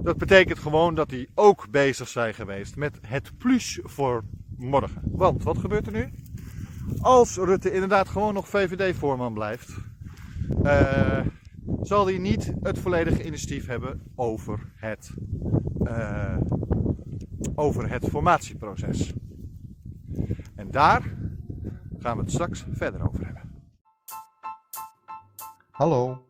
Dat 0.02 0.18
betekent 0.18 0.58
gewoon 0.58 0.94
dat 0.94 1.08
die 1.08 1.28
ook 1.34 1.70
bezig 1.70 2.08
zijn 2.08 2.34
geweest 2.34 2.76
met 2.76 2.98
het 3.02 3.38
plus 3.38 3.80
voor 3.82 4.24
morgen. 4.56 5.02
Want 5.04 5.42
wat 5.42 5.58
gebeurt 5.58 5.86
er 5.86 5.92
nu? 5.92 6.10
Als 7.00 7.36
Rutte 7.36 7.72
inderdaad 7.72 8.08
gewoon 8.08 8.34
nog 8.34 8.48
VVD-voorman 8.48 9.34
blijft, 9.34 9.70
uh, 10.62 11.20
zal 11.82 12.06
hij 12.06 12.18
niet 12.18 12.52
het 12.62 12.78
volledige 12.78 13.24
initiatief 13.24 13.66
hebben 13.66 14.02
over 14.14 14.72
het, 14.74 15.10
uh, 15.82 16.36
over 17.54 17.90
het 17.90 18.08
formatieproces. 18.08 19.12
Daar 20.72 21.02
gaan 21.98 22.16
we 22.16 22.22
het 22.22 22.32
straks 22.32 22.64
verder 22.70 23.08
over 23.08 23.24
hebben. 23.24 23.42
Hallo, 25.70 26.24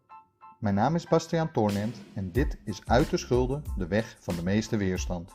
mijn 0.58 0.74
naam 0.74 0.94
is 0.94 1.06
Bastiaan 1.06 1.52
Toornent 1.52 1.96
en 2.14 2.32
dit 2.32 2.58
is 2.64 2.80
Uit 2.84 3.10
de 3.10 3.16
Schulden, 3.16 3.62
de 3.76 3.86
weg 3.86 4.16
van 4.20 4.36
de 4.36 4.42
meeste 4.42 4.76
weerstand. 4.76 5.30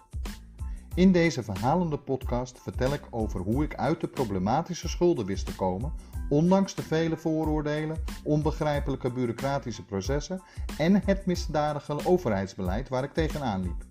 In 0.96 1.12
deze 1.12 1.44
verhalende 1.44 1.98
podcast 1.98 2.62
vertel 2.62 2.94
ik 2.94 3.08
over 3.10 3.40
hoe 3.40 3.64
ik 3.64 3.76
uit 3.76 4.02
de 4.02 4.08
problematische 4.08 4.88
schulden 4.88 5.26
wist 5.26 5.46
te 5.46 5.56
komen, 5.56 5.94
ondanks 6.30 6.76
de 6.76 6.84
vele 6.84 7.18
vooroordelen, 7.18 7.98
onbegrijpelijke 8.24 9.12
bureaucratische 9.12 9.86
processen 9.86 10.42
en 10.78 11.04
het 11.06 11.26
misdadige 11.26 12.06
overheidsbeleid 12.06 12.90
waar 12.90 13.04
ik 13.04 13.14
tegenaan 13.14 13.62
liep. 13.62 13.86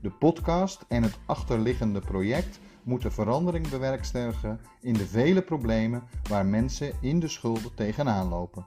De 0.00 0.10
podcast 0.10 0.84
en 0.88 1.02
het 1.02 1.18
achterliggende 1.26 2.00
project 2.00 2.60
moeten 2.82 3.12
verandering 3.12 3.68
bewerkstelligen 3.68 4.60
in 4.80 4.92
de 4.92 5.06
vele 5.06 5.42
problemen 5.42 6.02
waar 6.28 6.46
mensen 6.46 6.92
in 7.00 7.20
de 7.20 7.28
schulden 7.28 7.74
tegenaan 7.74 8.28
lopen. 8.28 8.66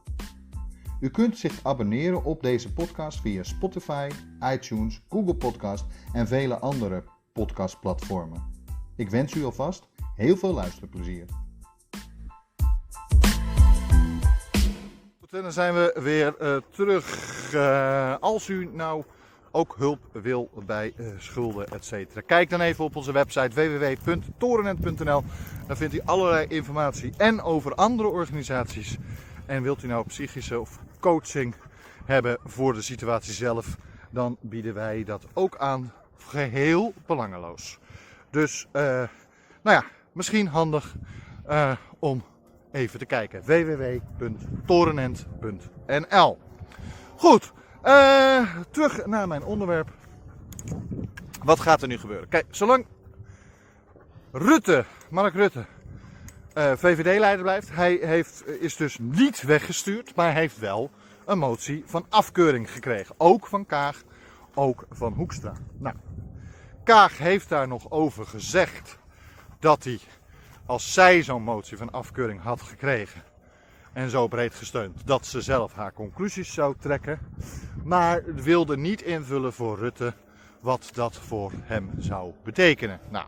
U 0.99 1.09
kunt 1.09 1.37
zich 1.37 1.59
abonneren 1.63 2.23
op 2.23 2.41
deze 2.41 2.73
podcast 2.73 3.21
via 3.21 3.43
Spotify, 3.43 4.09
iTunes, 4.53 5.01
Google 5.09 5.35
Podcast 5.35 5.85
en 6.13 6.27
vele 6.27 6.59
andere 6.59 7.03
podcastplatformen. 7.33 8.43
Ik 8.95 9.09
wens 9.09 9.33
u 9.33 9.43
alvast 9.43 9.87
heel 10.15 10.37
veel 10.37 10.53
luisterplezier. 10.53 11.25
En 15.33 15.41
dan 15.41 15.51
zijn 15.51 15.73
we 15.73 15.99
weer 16.03 16.35
uh, 16.41 16.57
terug. 16.69 17.53
Uh, 17.53 18.15
als 18.19 18.49
u 18.49 18.69
nou 18.73 19.03
ook 19.55 19.75
hulp 19.77 19.99
wil 20.11 20.49
bij 20.65 20.93
uh, 20.97 21.07
schulden, 21.17 21.67
etc. 21.67 21.93
Kijk 22.25 22.49
dan 22.49 22.61
even 22.61 22.83
op 22.83 22.95
onze 22.95 23.11
website 23.11 23.49
www.torenent.nl. 23.53 25.23
Daar 25.67 25.77
vindt 25.77 25.93
u 25.93 26.01
allerlei 26.05 26.47
informatie 26.47 27.13
en 27.17 27.41
over 27.41 27.75
andere 27.75 28.09
organisaties. 28.09 28.97
En 29.45 29.63
wilt 29.63 29.83
u 29.83 29.87
nou 29.87 30.05
psychische 30.07 30.59
of 30.59 30.79
coaching 30.99 31.55
hebben 32.05 32.37
voor 32.43 32.73
de 32.73 32.81
situatie 32.81 33.33
zelf, 33.33 33.77
dan 34.09 34.37
bieden 34.41 34.73
wij 34.73 35.03
dat 35.03 35.25
ook 35.33 35.57
aan, 35.57 35.93
geheel 36.17 36.93
belangeloos. 37.05 37.79
Dus, 38.29 38.67
uh, 38.73 38.81
nou 39.61 39.77
ja, 39.77 39.83
misschien 40.11 40.47
handig 40.47 40.95
uh, 41.49 41.71
om 41.99 42.23
even 42.71 42.99
te 42.99 43.05
kijken. 43.05 43.41
www.torenent.nl 43.45 46.37
Goed, 47.15 47.53
uh, 47.83 48.55
terug 48.71 49.05
naar 49.05 49.27
mijn 49.27 49.43
onderwerp. 49.43 49.89
Wat 51.43 51.59
gaat 51.59 51.81
er 51.81 51.87
nu 51.87 51.97
gebeuren? 51.97 52.29
Kijk, 52.29 52.45
zolang 52.49 52.85
Rutte, 54.31 54.85
Mark 55.09 55.33
Rutte, 55.33 55.65
uh, 56.57 56.71
VVD-leider 56.75 57.41
blijft, 57.41 57.75
hij 57.75 57.99
heeft, 58.01 58.47
is 58.47 58.75
dus 58.75 58.97
niet 58.99 59.41
weggestuurd, 59.41 60.15
maar 60.15 60.33
heeft 60.33 60.59
wel 60.59 60.91
een 61.25 61.37
motie 61.37 61.83
van 61.85 62.05
afkeuring 62.09 62.71
gekregen. 62.71 63.15
Ook 63.17 63.47
van 63.47 63.65
Kaag, 63.65 64.03
ook 64.53 64.85
van 64.89 65.13
Hoekstra. 65.13 65.53
Nou, 65.77 65.95
Kaag 66.83 67.17
heeft 67.17 67.49
daar 67.49 67.67
nog 67.67 67.91
over 67.91 68.25
gezegd 68.25 68.97
dat 69.59 69.83
hij, 69.83 69.99
als 70.65 70.93
zij 70.93 71.23
zo'n 71.23 71.43
motie 71.43 71.77
van 71.77 71.91
afkeuring 71.91 72.41
had 72.41 72.61
gekregen 72.61 73.23
en 73.93 74.09
zo 74.09 74.27
breed 74.27 74.53
gesteund, 74.53 75.01
dat 75.05 75.25
ze 75.25 75.41
zelf 75.41 75.73
haar 75.73 75.93
conclusies 75.93 76.53
zou 76.53 76.75
trekken. 76.79 77.19
Maar 77.83 78.23
wilde 78.35 78.77
niet 78.77 79.01
invullen 79.01 79.53
voor 79.53 79.77
Rutte 79.77 80.13
wat 80.59 80.89
dat 80.93 81.15
voor 81.15 81.51
hem 81.61 81.89
zou 81.97 82.31
betekenen. 82.43 82.99
Nou, 83.09 83.25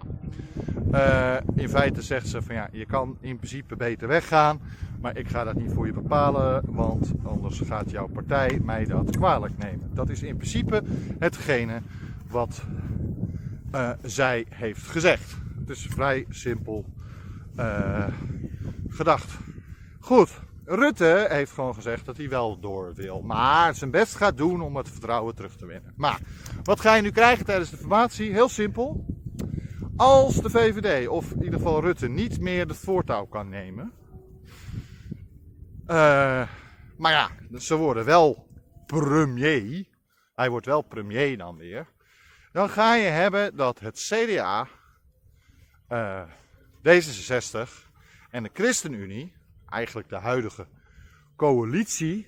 uh, 0.92 1.36
in 1.56 1.70
feite 1.70 2.02
zegt 2.02 2.28
ze 2.28 2.42
van 2.42 2.56
ja, 2.56 2.68
je 2.72 2.86
kan 2.86 3.18
in 3.20 3.38
principe 3.38 3.76
beter 3.76 4.08
weggaan, 4.08 4.60
maar 5.02 5.18
ik 5.18 5.28
ga 5.28 5.44
dat 5.44 5.56
niet 5.56 5.74
voor 5.74 5.86
je 5.86 5.94
bepalen, 5.94 6.62
want 6.66 7.12
anders 7.24 7.60
gaat 7.60 7.92
jouw 7.92 8.08
partij 8.08 8.60
mij 8.64 8.86
dat 8.86 9.18
kwalijk 9.18 9.58
nemen. 9.58 9.90
Dat 9.94 10.10
is 10.10 10.24
in 10.24 10.38
principe 10.38 10.84
hetgene 11.20 11.82
wat 12.30 12.64
uh, 13.76 13.90
zij 14.02 14.46
heeft 14.50 14.88
gezegd. 14.88 15.36
Het 15.60 15.70
is 15.70 15.88
vrij 15.90 16.26
simpel 16.30 16.86
uh, 17.60 18.08
gedacht. 18.90 19.38
Goed, 20.00 20.40
Rutte 20.66 21.26
heeft 21.30 21.52
gewoon 21.52 21.74
gezegd 21.74 22.06
dat 22.06 22.18
hij 22.18 22.30
wel 22.30 22.60
door 22.60 22.94
wil. 22.94 23.22
Maar 23.22 23.76
zijn 23.76 23.92
best 23.92 24.16
gaat 24.16 24.38
doen 24.38 24.62
om 24.62 24.76
het 24.76 24.90
vertrouwen 24.90 25.36
terug 25.36 25.56
te 25.56 25.66
winnen. 25.66 25.94
Maar 25.96 26.20
wat 26.64 26.80
ga 26.80 26.96
je 26.96 27.02
nu 27.02 27.12
krijgen 27.12 27.46
tijdens 27.46 27.70
de 27.70 27.78
formatie? 27.78 28.32
Heel 28.32 28.50
simpel. 28.50 29.06
Als 29.96 30.36
de 30.36 30.50
VVD, 30.50 31.08
of 31.08 31.32
in 31.32 31.44
ieder 31.44 31.60
geval 31.60 31.82
Rutte, 31.82 32.08
niet 32.08 32.40
meer 32.40 32.68
het 32.68 32.78
voortouw 32.78 33.26
kan 33.26 33.50
nemen. 33.50 33.92
Uh, 35.88 36.50
maar 36.98 37.12
ja, 37.12 37.30
ze 37.58 37.76
worden 37.76 38.06
wel 38.06 38.48
premier. 38.86 39.86
Hij 40.36 40.50
wordt 40.50 40.66
wel 40.66 40.82
premier 40.82 41.38
dan 41.38 41.58
weer. 41.58 41.88
Dan 42.52 42.70
ga 42.70 42.96
je 42.96 43.08
hebben 43.08 43.56
dat 43.56 43.80
het 43.80 43.98
CDA, 43.98 44.68
uh, 45.90 46.24
D66 46.78 47.70
en 48.30 48.44
de 48.44 48.50
ChristenUnie 48.54 49.34
eigenlijk 49.70 50.10
de 50.10 50.16
huidige 50.16 50.68
coalitie, 51.36 52.28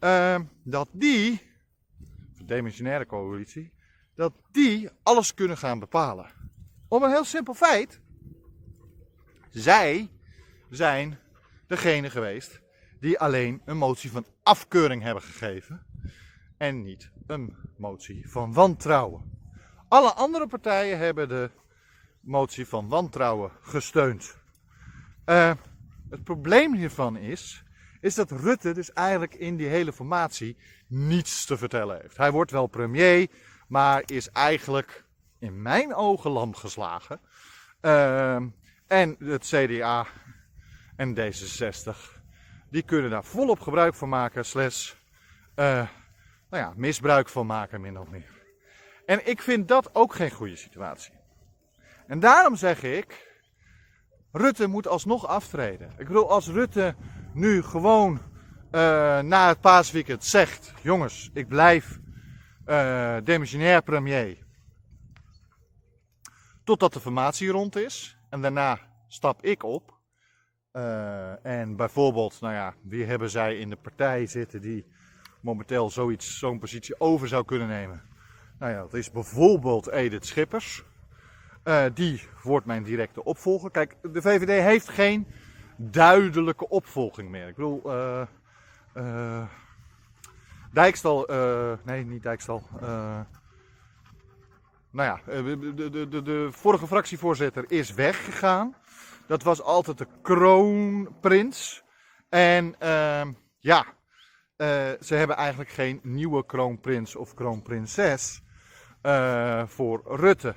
uh, 0.00 0.40
dat 0.62 0.88
die, 0.92 1.42
de 2.36 2.44
demissionaire 2.44 3.06
coalitie, 3.06 3.72
dat 4.14 4.32
die 4.50 4.90
alles 5.02 5.34
kunnen 5.34 5.58
gaan 5.58 5.78
bepalen. 5.78 6.26
Om 6.88 7.02
een 7.02 7.10
heel 7.10 7.24
simpel 7.24 7.54
feit. 7.54 8.00
Zij 9.50 10.10
zijn 10.70 11.18
degene 11.66 12.10
geweest 12.10 12.60
die 13.00 13.18
alleen 13.18 13.62
een 13.64 13.76
motie 13.76 14.10
van 14.10 14.26
afkeuring 14.42 15.02
hebben 15.02 15.22
gegeven 15.22 15.86
en 16.56 16.82
niet 16.82 17.10
een 17.26 17.56
motie 17.76 18.30
van 18.30 18.52
wantrouwen. 18.52 19.30
Alle 19.88 20.12
andere 20.12 20.46
partijen 20.46 20.98
hebben 20.98 21.28
de 21.28 21.50
motie 22.20 22.66
van 22.66 22.88
wantrouwen 22.88 23.50
gesteund. 23.60 24.36
Uh, 25.26 25.52
het 26.12 26.24
probleem 26.24 26.74
hiervan 26.74 27.16
is, 27.16 27.64
is 28.00 28.14
dat 28.14 28.30
Rutte 28.30 28.72
dus 28.72 28.92
eigenlijk 28.92 29.34
in 29.34 29.56
die 29.56 29.66
hele 29.66 29.92
formatie 29.92 30.56
niets 30.86 31.44
te 31.44 31.56
vertellen 31.56 32.00
heeft. 32.00 32.16
Hij 32.16 32.30
wordt 32.30 32.50
wel 32.50 32.66
premier, 32.66 33.28
maar 33.68 34.02
is 34.06 34.30
eigenlijk 34.30 35.04
in 35.38 35.62
mijn 35.62 35.94
ogen 35.94 36.30
lam 36.30 36.54
geslagen. 36.54 37.20
Uh, 37.80 38.34
en 38.86 39.16
het 39.18 39.44
CDA 39.44 40.06
en 40.96 41.16
D66, 41.16 41.96
die 42.70 42.82
kunnen 42.82 43.10
daar 43.10 43.24
volop 43.24 43.60
gebruik 43.60 43.94
van 43.94 44.08
maken, 44.08 44.44
uh, 44.54 44.66
nou 45.54 45.88
ja, 46.50 46.72
misbruik 46.76 47.28
van 47.28 47.46
maken, 47.46 47.80
min 47.80 47.98
of 47.98 48.08
meer. 48.08 48.30
En 49.06 49.28
ik 49.28 49.42
vind 49.42 49.68
dat 49.68 49.94
ook 49.94 50.14
geen 50.14 50.30
goede 50.30 50.56
situatie. 50.56 51.12
En 52.06 52.20
daarom 52.20 52.56
zeg 52.56 52.82
ik, 52.82 53.31
Rutte 54.32 54.66
moet 54.66 54.88
alsnog 54.88 55.26
aftreden. 55.26 55.90
Ik 55.98 56.06
bedoel, 56.06 56.30
als 56.30 56.48
Rutte 56.48 56.94
nu 57.32 57.62
gewoon 57.62 58.12
uh, 58.12 58.20
na 59.20 59.48
het 59.48 59.60
paasweekend 59.60 60.24
zegt: 60.24 60.72
jongens, 60.82 61.30
ik 61.32 61.48
blijf 61.48 62.00
uh, 62.66 63.16
demissionair 63.24 63.82
premier. 63.82 64.38
Totdat 66.64 66.92
de 66.92 67.00
formatie 67.00 67.50
rond 67.50 67.76
is. 67.76 68.16
En 68.30 68.42
daarna 68.42 68.78
stap 69.06 69.42
ik 69.42 69.62
op. 69.62 70.00
Uh, 70.72 71.46
en 71.46 71.76
bijvoorbeeld, 71.76 72.40
nou 72.40 72.54
ja, 72.54 72.74
wie 72.82 73.04
hebben 73.04 73.30
zij 73.30 73.58
in 73.58 73.70
de 73.70 73.76
partij 73.76 74.26
zitten 74.26 74.60
die 74.60 74.86
momenteel 75.40 75.90
zoiets, 75.90 76.38
zo'n 76.38 76.58
positie 76.58 77.00
over 77.00 77.28
zou 77.28 77.44
kunnen 77.44 77.68
nemen? 77.68 78.02
Nou 78.58 78.72
ja, 78.72 78.80
dat 78.80 78.94
is 78.94 79.10
bijvoorbeeld 79.10 79.90
Edith 79.90 80.26
Schippers. 80.26 80.84
Uh, 81.64 81.84
die 81.94 82.28
wordt 82.42 82.66
mijn 82.66 82.82
directe 82.82 83.24
opvolger. 83.24 83.70
Kijk, 83.70 83.96
de 84.02 84.22
VVD 84.22 84.62
heeft 84.62 84.88
geen 84.88 85.26
duidelijke 85.76 86.68
opvolging 86.68 87.30
meer. 87.30 87.48
Ik 87.48 87.54
bedoel, 87.54 87.82
uh, 87.86 88.22
uh, 88.94 89.46
Dijkstal, 90.72 91.28
nee, 91.84 92.04
niet 92.04 92.22
Dijkstal. 92.22 92.62
nou 92.80 93.26
ja, 94.90 95.20
de, 95.26 95.74
de, 95.74 96.08
de, 96.08 96.22
de, 96.22 96.48
vorige 96.50 96.86
fractievoorzitter 96.86 97.64
is 97.70 97.94
weggegaan. 97.94 98.76
Dat 99.26 99.42
was 99.42 99.62
altijd 99.62 99.98
de 99.98 100.06
kroonprins. 100.22 101.82
En 102.28 102.74
ehm, 102.78 103.32
ja, 103.58 103.84
ze 105.00 105.14
hebben 105.14 105.36
eigenlijk 105.36 105.70
geen 105.70 106.00
nieuwe 106.02 106.46
kroonprins 106.46 107.16
of 107.16 107.34
kroonprinses 107.34 108.42
voor 109.66 110.02
Rutte. 110.04 110.54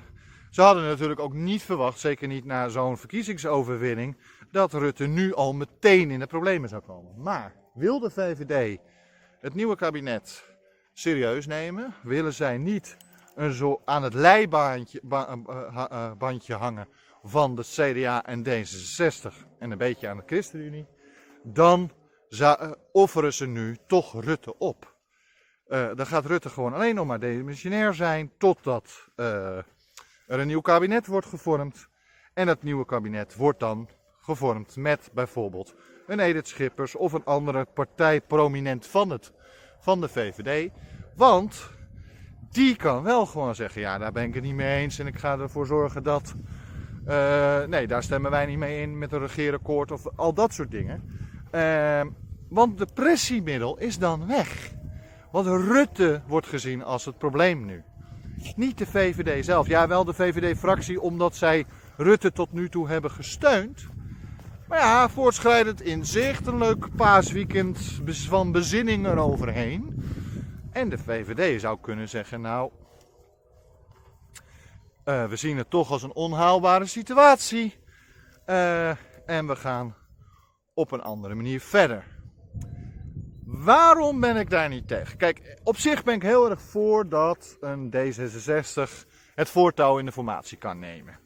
Ze 0.56 0.62
hadden 0.62 0.84
natuurlijk 0.84 1.20
ook 1.20 1.32
niet 1.32 1.62
verwacht, 1.62 1.98
zeker 1.98 2.28
niet 2.28 2.44
na 2.44 2.68
zo'n 2.68 2.98
verkiezingsoverwinning, 2.98 4.16
dat 4.50 4.72
Rutte 4.72 5.06
nu 5.06 5.34
al 5.34 5.54
meteen 5.54 6.10
in 6.10 6.18
de 6.18 6.26
problemen 6.26 6.68
zou 6.68 6.82
komen. 6.82 7.12
Maar 7.22 7.54
wil 7.74 7.98
de 8.00 8.10
VVD 8.10 8.78
het 9.40 9.54
nieuwe 9.54 9.76
kabinet 9.76 10.44
serieus 10.92 11.46
nemen? 11.46 11.94
Willen 12.02 12.32
zij 12.32 12.58
niet 12.58 12.96
een 13.34 13.52
zo 13.52 13.82
aan 13.84 14.02
het 14.02 14.14
leibandje 14.14 15.00
uh, 15.10 15.32
uh, 15.46 16.12
bandje 16.18 16.54
hangen 16.54 16.88
van 17.22 17.54
de 17.54 17.62
CDA 17.62 18.24
en 18.24 18.44
D66 18.44 19.46
en 19.58 19.70
een 19.70 19.78
beetje 19.78 20.08
aan 20.08 20.16
de 20.16 20.22
ChristenUnie? 20.26 20.86
Dan 21.42 21.90
offeren 22.92 23.32
ze 23.32 23.46
nu 23.46 23.76
toch 23.86 24.24
Rutte 24.24 24.58
op. 24.58 24.96
dan 25.68 26.06
gaat 26.06 26.26
Rutte 26.26 26.48
gewoon 26.48 26.74
alleen 26.74 26.94
nog 26.94 27.06
maar 27.06 27.20
demissionair 27.20 27.94
zijn 27.94 28.32
totdat 28.38 29.08
er 30.26 30.40
een 30.40 30.46
nieuw 30.46 30.60
kabinet 30.60 31.06
wordt 31.06 31.26
gevormd. 31.26 31.88
En 32.34 32.46
dat 32.46 32.62
nieuwe 32.62 32.84
kabinet 32.84 33.36
wordt 33.36 33.60
dan 33.60 33.88
gevormd 34.20 34.76
met 34.76 35.10
bijvoorbeeld 35.12 35.74
een 36.06 36.20
Edith 36.20 36.48
Schippers 36.48 36.94
of 36.94 37.12
een 37.12 37.24
andere 37.24 37.64
partij 37.74 38.20
prominent 38.20 38.86
van, 38.86 39.10
het, 39.10 39.32
van 39.80 40.00
de 40.00 40.08
VVD. 40.08 40.70
Want 41.14 41.70
die 42.50 42.76
kan 42.76 43.02
wel 43.02 43.26
gewoon 43.26 43.54
zeggen, 43.54 43.80
ja 43.80 43.98
daar 43.98 44.12
ben 44.12 44.24
ik 44.24 44.34
het 44.34 44.42
niet 44.42 44.54
mee 44.54 44.82
eens 44.82 44.98
en 44.98 45.06
ik 45.06 45.18
ga 45.18 45.38
ervoor 45.38 45.66
zorgen 45.66 46.02
dat... 46.02 46.34
Uh, 47.08 47.64
nee, 47.64 47.86
daar 47.86 48.02
stemmen 48.02 48.30
wij 48.30 48.46
niet 48.46 48.58
mee 48.58 48.82
in 48.82 48.98
met 48.98 49.12
een 49.12 49.18
regeerakkoord 49.18 49.90
of 49.90 50.06
al 50.16 50.34
dat 50.34 50.52
soort 50.52 50.70
dingen. 50.70 51.02
Uh, 51.52 52.00
want 52.48 52.78
de 52.78 52.86
pressiemiddel 52.94 53.78
is 53.78 53.98
dan 53.98 54.26
weg. 54.26 54.72
Want 55.30 55.46
Rutte 55.46 56.22
wordt 56.26 56.46
gezien 56.46 56.82
als 56.82 57.04
het 57.04 57.18
probleem 57.18 57.64
nu. 57.64 57.84
Niet 58.56 58.78
de 58.78 58.86
VVD 58.86 59.44
zelf. 59.44 59.66
Ja, 59.66 59.88
wel 59.88 60.04
de 60.04 60.14
VVD-fractie, 60.14 61.00
omdat 61.00 61.36
zij 61.36 61.66
Rutte 61.96 62.32
tot 62.32 62.52
nu 62.52 62.68
toe 62.68 62.88
hebben 62.88 63.10
gesteund. 63.10 63.86
Maar 64.68 64.78
ja, 64.78 65.08
voortschrijdend 65.08 65.80
inzicht, 65.80 66.46
een 66.46 66.58
leuk 66.58 66.96
paasweekend 66.96 68.00
van 68.06 68.52
bezinning 68.52 69.06
eroverheen. 69.06 70.02
En 70.72 70.88
de 70.88 70.98
VVD 70.98 71.60
zou 71.60 71.78
kunnen 71.80 72.08
zeggen, 72.08 72.40
nou, 72.40 72.70
uh, 75.04 75.24
we 75.24 75.36
zien 75.36 75.56
het 75.56 75.70
toch 75.70 75.90
als 75.90 76.02
een 76.02 76.14
onhaalbare 76.14 76.86
situatie. 76.86 77.74
Uh, 78.46 78.88
en 79.26 79.46
we 79.46 79.56
gaan 79.56 79.94
op 80.74 80.92
een 80.92 81.02
andere 81.02 81.34
manier 81.34 81.60
verder. 81.60 82.15
Waarom 83.64 84.20
ben 84.20 84.36
ik 84.36 84.50
daar 84.50 84.68
niet 84.68 84.88
tegen? 84.88 85.16
Kijk, 85.16 85.58
op 85.62 85.76
zich 85.76 86.04
ben 86.04 86.14
ik 86.14 86.22
heel 86.22 86.50
erg 86.50 86.60
voor 86.60 87.08
dat 87.08 87.56
een 87.60 87.94
D66 87.96 89.06
het 89.34 89.50
voortouw 89.50 89.98
in 89.98 90.04
de 90.04 90.12
formatie 90.12 90.58
kan 90.58 90.78
nemen. 90.78 91.18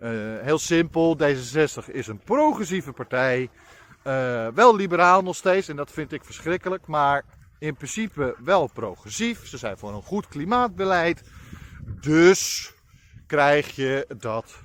Uh, 0.00 0.10
heel 0.40 0.58
simpel, 0.58 1.16
D66 1.16 1.92
is 1.92 2.06
een 2.06 2.18
progressieve 2.18 2.92
partij. 2.92 3.50
Uh, 4.04 4.46
wel 4.48 4.76
liberaal 4.76 5.22
nog 5.22 5.36
steeds, 5.36 5.68
en 5.68 5.76
dat 5.76 5.90
vind 5.90 6.12
ik 6.12 6.24
verschrikkelijk, 6.24 6.86
maar 6.86 7.24
in 7.58 7.76
principe 7.76 8.36
wel 8.44 8.66
progressief. 8.66 9.46
Ze 9.46 9.58
zijn 9.58 9.78
voor 9.78 9.92
een 9.92 10.02
goed 10.02 10.28
klimaatbeleid. 10.28 11.22
Dus 12.00 12.72
krijg 13.26 13.76
je 13.76 14.06
dat, 14.18 14.62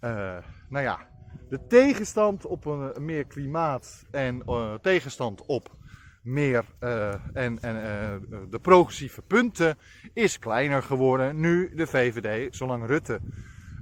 uh, 0.00 0.36
nou 0.68 0.84
ja, 0.84 1.08
de 1.48 1.66
tegenstand 1.66 2.46
op 2.46 2.64
een, 2.64 3.04
meer 3.04 3.24
klimaat 3.24 4.04
en 4.10 4.42
tegenstand 4.82 5.46
op 5.46 5.78
meer 6.22 6.64
uh, 6.80 7.14
en, 7.32 7.62
en 7.62 7.76
uh, 7.76 8.40
de 8.50 8.58
progressieve 8.58 9.22
punten 9.22 9.78
is 10.12 10.38
kleiner 10.38 10.82
geworden. 10.82 11.40
Nu 11.40 11.74
de 11.74 11.86
VVD, 11.86 12.56
zolang 12.56 12.86
Rutte 12.86 13.20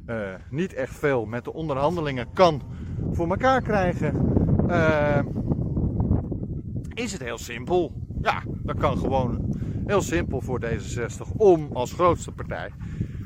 uh, 0.06 0.34
niet 0.50 0.74
echt 0.74 0.98
veel 0.98 1.24
met 1.26 1.44
de 1.44 1.52
onderhandelingen 1.52 2.32
kan 2.32 2.62
voor 3.12 3.28
elkaar 3.28 3.62
krijgen, 3.62 4.36
is 6.94 7.12
het 7.12 7.22
heel 7.22 7.38
simpel. 7.38 7.92
Ja, 8.22 8.42
dat 8.46 8.78
kan 8.78 8.98
gewoon 8.98 9.54
heel 9.86 10.02
simpel 10.02 10.40
voor 10.40 10.60
D66 10.64 11.36
om 11.36 11.68
als 11.72 11.92
grootste 11.92 12.32
partij 12.32 12.72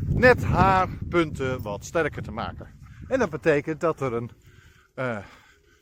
net 0.07 0.45
haar 0.45 0.89
punten 1.09 1.63
wat 1.63 1.85
sterker 1.85 2.23
te 2.23 2.33
maken. 2.33 2.67
En 3.09 3.19
dat 3.19 3.31
betekent 3.31 3.81
dat 3.81 4.01
er 4.01 4.13
een 4.13 4.31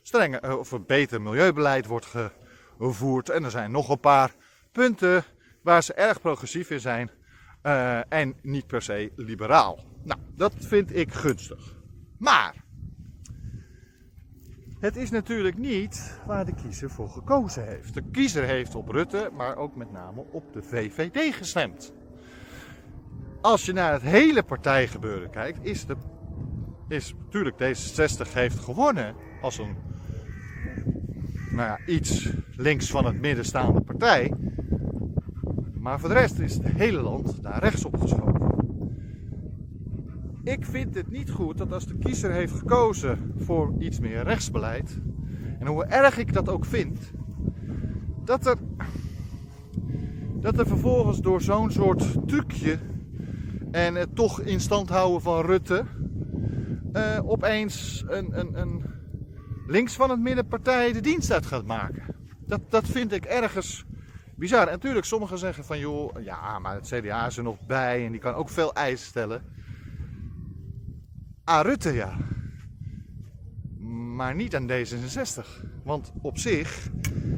strenge 0.01 0.57
of 0.57 0.71
een 0.71 0.85
beter 0.85 1.21
milieubeleid 1.21 1.85
wordt 1.85 2.05
ge 2.05 2.31
voert. 2.89 3.29
En 3.29 3.43
er 3.43 3.51
zijn 3.51 3.71
nog 3.71 3.89
een 3.89 3.99
paar 3.99 4.35
punten 4.71 5.23
waar 5.63 5.83
ze 5.83 5.93
erg 5.93 6.21
progressief 6.21 6.69
in 6.69 6.79
zijn 6.79 7.09
uh, 7.63 8.13
en 8.13 8.35
niet 8.41 8.67
per 8.67 8.81
se 8.81 9.11
liberaal. 9.15 9.79
Nou, 10.03 10.19
dat 10.35 10.53
vind 10.57 10.95
ik 10.95 11.13
gunstig. 11.13 11.75
Maar 12.17 12.55
het 14.79 14.95
is 14.95 15.09
natuurlijk 15.09 15.57
niet 15.57 16.19
waar 16.25 16.45
de 16.45 16.53
kiezer 16.53 16.89
voor 16.89 17.09
gekozen 17.09 17.67
heeft. 17.67 17.93
De 17.93 18.03
kiezer 18.11 18.43
heeft 18.43 18.75
op 18.75 18.89
Rutte, 18.89 19.29
maar 19.33 19.57
ook 19.57 19.75
met 19.75 19.91
name 19.91 20.21
op 20.31 20.53
de 20.53 20.63
VVD 20.63 21.35
gestemd. 21.35 21.93
Als 23.41 23.65
je 23.65 23.73
naar 23.73 23.93
het 23.93 24.01
hele 24.01 24.43
partijgebeuren 24.43 25.29
kijkt, 25.29 25.65
is, 25.65 25.85
de, 25.85 25.95
is 26.87 27.13
natuurlijk 27.23 27.55
D66 27.55 28.33
heeft 28.33 28.59
gewonnen 28.59 29.15
als 29.41 29.57
een 29.57 29.75
nou 31.61 31.79
ja, 31.79 31.93
iets 31.93 32.29
links 32.55 32.89
van 32.89 33.05
het 33.05 33.21
midden 33.21 33.45
staande 33.45 33.81
partij. 33.81 34.33
Maar 35.79 35.99
voor 35.99 36.09
de 36.09 36.15
rest 36.15 36.39
is 36.39 36.53
het 36.53 36.67
hele 36.67 37.01
land 37.01 37.43
daar 37.43 37.59
rechts 37.59 37.85
op 37.85 37.99
geschoven. 37.99 38.39
Ik 40.43 40.65
vind 40.65 40.95
het 40.95 41.11
niet 41.11 41.31
goed 41.31 41.57
dat 41.57 41.73
als 41.73 41.85
de 41.85 41.97
kiezer 41.97 42.31
heeft 42.31 42.53
gekozen 42.53 43.33
voor 43.37 43.73
iets 43.79 43.99
meer 43.99 44.23
rechtsbeleid, 44.23 44.99
en 45.59 45.67
hoe 45.67 45.85
erg 45.85 46.17
ik 46.17 46.33
dat 46.33 46.49
ook 46.49 46.65
vind, 46.65 46.99
dat 48.25 48.45
er, 48.45 48.57
dat 50.39 50.59
er 50.59 50.67
vervolgens 50.67 51.19
door 51.19 51.41
zo'n 51.41 51.71
soort 51.71 52.27
trucje 52.27 52.77
en 53.71 53.95
het 53.95 54.15
toch 54.15 54.41
in 54.41 54.59
stand 54.59 54.89
houden 54.89 55.21
van 55.21 55.45
Rutte, 55.45 55.83
uh, 56.93 57.19
opeens 57.23 58.05
een, 58.07 58.39
een, 58.39 58.59
een 58.59 58.83
links 59.71 59.95
van 59.95 60.09
het 60.09 60.19
middenpartij 60.19 60.93
de 60.93 61.01
dienst 61.01 61.31
uit 61.31 61.45
gaat 61.45 61.65
maken. 61.65 62.03
Dat, 62.45 62.61
dat 62.69 62.87
vind 62.87 63.11
ik 63.11 63.25
ergens 63.25 63.85
bizar. 64.35 64.67
En 64.67 64.71
natuurlijk, 64.71 65.05
sommigen 65.05 65.37
zeggen 65.37 65.65
van 65.65 65.79
joh, 65.79 66.23
ja, 66.23 66.59
maar 66.59 66.75
het 66.75 66.87
CDA 66.87 67.25
is 67.25 67.37
er 67.37 67.43
nog 67.43 67.57
bij 67.67 68.05
en 68.05 68.11
die 68.11 68.21
kan 68.21 68.33
ook 68.33 68.49
veel 68.49 68.73
eisen 68.73 69.07
stellen. 69.07 69.43
Aan 71.43 71.65
Rutte 71.65 71.93
ja. 71.93 72.17
Maar 74.15 74.35
niet 74.35 74.55
aan 74.55 74.69
D66. 74.69 75.65
Want 75.83 76.11
op 76.21 76.37
zich 76.37 76.89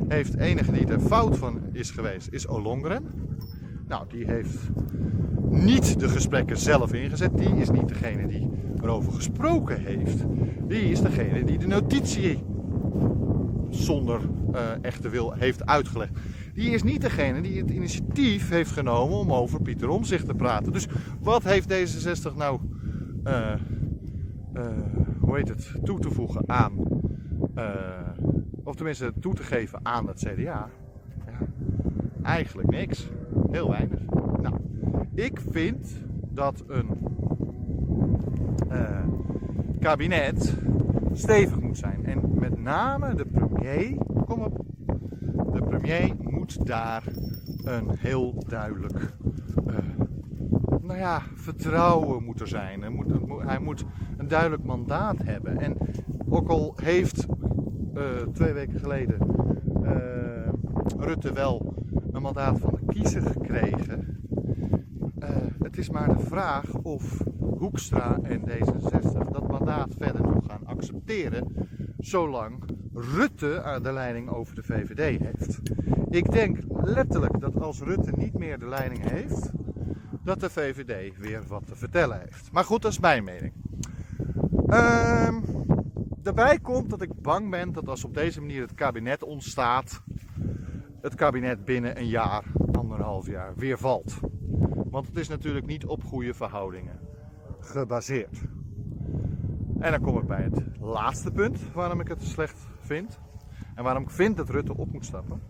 heeft 0.08 0.36
enige 0.36 0.72
die 0.72 0.88
er 0.88 1.00
fout 1.00 1.38
van 1.38 1.70
is 1.72 1.92
geweest, 1.92 2.28
is 2.32 2.48
Olongren. 2.48 3.33
Nou, 3.88 4.06
die 4.10 4.26
heeft 4.26 4.70
niet 5.50 6.00
de 6.00 6.10
gesprekken 6.10 6.58
zelf 6.58 6.94
ingezet. 6.94 7.38
Die 7.38 7.56
is 7.56 7.70
niet 7.70 7.88
degene 7.88 8.28
die 8.28 8.50
erover 8.82 9.14
gesproken 9.14 9.80
heeft. 9.80 10.24
Die 10.68 10.82
is 10.82 11.02
degene 11.02 11.44
die 11.44 11.58
de 11.58 11.68
notitie 11.68 12.44
zonder 13.70 14.22
uh, 14.54 14.60
echte 14.82 15.10
wil 15.10 15.34
heeft 15.34 15.66
uitgelegd. 15.66 16.20
Die 16.54 16.70
is 16.70 16.84
niet 16.84 17.02
degene 17.02 17.42
die 17.42 17.62
het 17.62 17.70
initiatief 17.70 18.50
heeft 18.50 18.72
genomen 18.72 19.18
om 19.18 19.34
over 19.34 19.62
Pieter 19.62 19.90
Omzicht 19.90 20.26
te 20.26 20.34
praten. 20.34 20.72
Dus 20.72 20.88
wat 21.22 21.44
heeft 21.44 21.74
D66 21.74 22.36
nou, 22.36 22.60
uh, 23.24 23.54
uh, 24.54 24.64
hoe 25.20 25.36
heet 25.36 25.50
het, 25.50 25.72
toe 25.84 26.00
te 26.00 26.10
voegen 26.10 26.50
aan, 26.50 26.78
of 28.64 28.76
tenminste 28.76 29.14
toe 29.20 29.34
te 29.34 29.44
geven 29.44 29.80
aan 29.84 30.08
het 30.08 30.20
CDA? 30.20 30.70
Ja, 31.26 31.48
eigenlijk 32.24 32.70
niks. 32.70 33.10
Heel 33.52 33.70
weinig. 33.70 34.00
Nou, 34.42 34.56
ik 35.14 35.40
vind 35.52 36.02
dat 36.30 36.64
een 36.68 36.88
uh, 38.72 39.06
kabinet 39.80 40.56
stevig 41.14 41.62
moet 41.62 41.78
zijn. 41.78 42.06
En 42.06 42.40
met 42.40 42.60
name 42.60 43.16
de 43.16 43.26
premier, 43.26 43.98
kom 44.26 44.42
op, 44.42 44.66
de 45.54 45.62
premier 45.62 46.14
moet 46.20 46.66
daar 46.66 47.04
een 47.64 47.90
heel 47.98 48.44
duidelijk, 48.48 49.14
uh, 49.68 49.76
nou 50.82 51.00
ja, 51.00 51.22
vertrouwen 51.36 52.24
moet 52.24 52.42
er 52.42 52.48
zijn. 52.48 52.82
Hij 52.82 52.90
moet, 52.90 53.14
hij 53.38 53.60
moet 53.60 53.86
een 54.18 54.28
duidelijk 54.28 54.64
mandaat 54.64 55.18
hebben. 55.24 55.60
En 55.60 55.78
ook 56.30 56.50
al 56.50 56.74
heeft 56.76 57.26
uh, 57.96 58.04
twee 58.34 58.54
weken 58.54 58.80
geleden 58.80 59.18
Rutte 61.04 61.34
wel 61.34 61.74
een 62.12 62.22
mandaat 62.22 62.60
van 62.60 62.74
de 62.74 62.83
gekregen. 63.02 64.22
het 65.60 65.78
is 65.78 65.90
maar 65.90 66.18
de 66.18 66.24
vraag 66.24 66.74
of 66.74 67.24
Hoekstra 67.40 68.20
en 68.24 68.42
D66 68.50 69.32
dat 69.32 69.48
mandaat 69.48 69.96
verder 69.98 70.22
nog 70.22 70.46
gaan 70.46 70.66
accepteren, 70.66 71.68
zolang 72.00 72.64
Rutte 72.94 73.80
de 73.82 73.92
leiding 73.92 74.30
over 74.30 74.56
de 74.56 74.64
VVD 74.64 75.22
heeft. 75.22 75.60
Ik 76.10 76.32
denk 76.32 76.58
letterlijk 76.84 77.40
dat 77.40 77.62
als 77.62 77.82
Rutte 77.82 78.12
niet 78.16 78.34
meer 78.34 78.60
de 78.60 78.68
leiding 78.68 79.10
heeft, 79.10 79.52
dat 80.24 80.40
de 80.40 80.50
VVD 80.50 81.18
weer 81.18 81.44
wat 81.48 81.68
te 81.68 81.76
vertellen 81.76 82.20
heeft. 82.20 82.52
Maar 82.52 82.64
goed, 82.64 82.82
dat 82.82 82.92
is 82.92 83.00
mijn 83.00 83.24
mening. 83.24 83.54
Ehm, 84.68 85.36
daarbij 86.22 86.60
komt 86.60 86.90
dat 86.90 87.02
ik 87.02 87.22
bang 87.22 87.50
ben 87.50 87.74
dat 87.74 87.88
als 87.88 88.04
op 88.04 88.14
deze 88.14 88.40
manier 88.40 88.62
het 88.62 88.74
kabinet 88.74 89.24
ontstaat, 89.24 90.02
het 91.02 91.16
kabinet 91.16 91.66
binnen 91.66 91.98
een 91.98 92.08
jaar, 92.08 92.44
anderhalf 93.04 93.28
jaar 93.28 93.56
weer 93.56 93.78
valt. 93.78 94.20
Want 94.90 95.08
het 95.08 95.18
is 95.18 95.28
natuurlijk 95.28 95.66
niet 95.66 95.86
op 95.86 96.04
goede 96.04 96.34
verhoudingen 96.34 97.00
gebaseerd. 97.60 98.42
En 99.80 99.92
dan 99.92 100.02
kom 100.02 100.18
ik 100.18 100.28
bij 100.28 100.42
het 100.42 100.62
laatste 100.80 101.32
punt 101.32 101.60
waarom 101.74 102.00
ik 102.00 102.08
het 102.08 102.24
slecht 102.24 102.68
vind. 102.80 103.20
En 103.76 103.84
waarom 103.84 104.04
ik 104.04 104.10
vind 104.10 104.38
dat 104.38 104.50
Rutte 104.50 104.78
op 104.78 104.92
moet 104.92 105.06
stappen. 105.06 105.42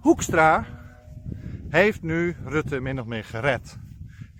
Hoekstra 0.00 0.66
heeft 1.68 2.02
nu 2.02 2.36
Rutte 2.44 2.80
min 2.80 3.00
of 3.00 3.06
meer 3.06 3.24
gered. 3.24 3.78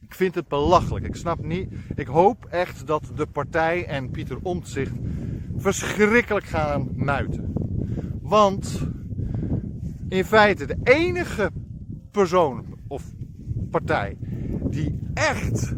Ik 0.00 0.14
vind 0.14 0.34
het 0.34 0.48
belachelijk. 0.48 1.06
Ik 1.06 1.16
snap 1.16 1.44
niet. 1.44 1.72
Ik 1.94 2.06
hoop 2.06 2.44
echt 2.44 2.86
dat 2.86 3.12
de 3.14 3.26
partij 3.26 3.86
en 3.86 4.10
Pieter 4.10 4.38
Omtzigt 4.42 4.94
verschrikkelijk 5.56 6.46
gaan 6.46 6.88
muiten. 6.94 7.52
Want 8.20 8.90
in 10.12 10.24
feite 10.24 10.66
de 10.66 10.76
enige 10.82 11.50
persoon 12.10 12.78
of 12.88 13.02
partij 13.70 14.16
die 14.70 14.98
echt 15.14 15.74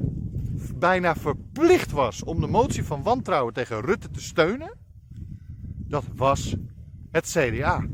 bijna 0.78 1.16
verplicht 1.16 1.90
was 1.90 2.24
om 2.24 2.40
de 2.40 2.46
motie 2.46 2.84
van 2.84 3.02
wantrouwen 3.02 3.54
tegen 3.54 3.80
Rutte 3.80 4.10
te 4.10 4.20
steunen, 4.20 4.78
dat 5.88 6.04
was 6.14 6.56
het 7.10 7.26
CDA. 7.26 7.86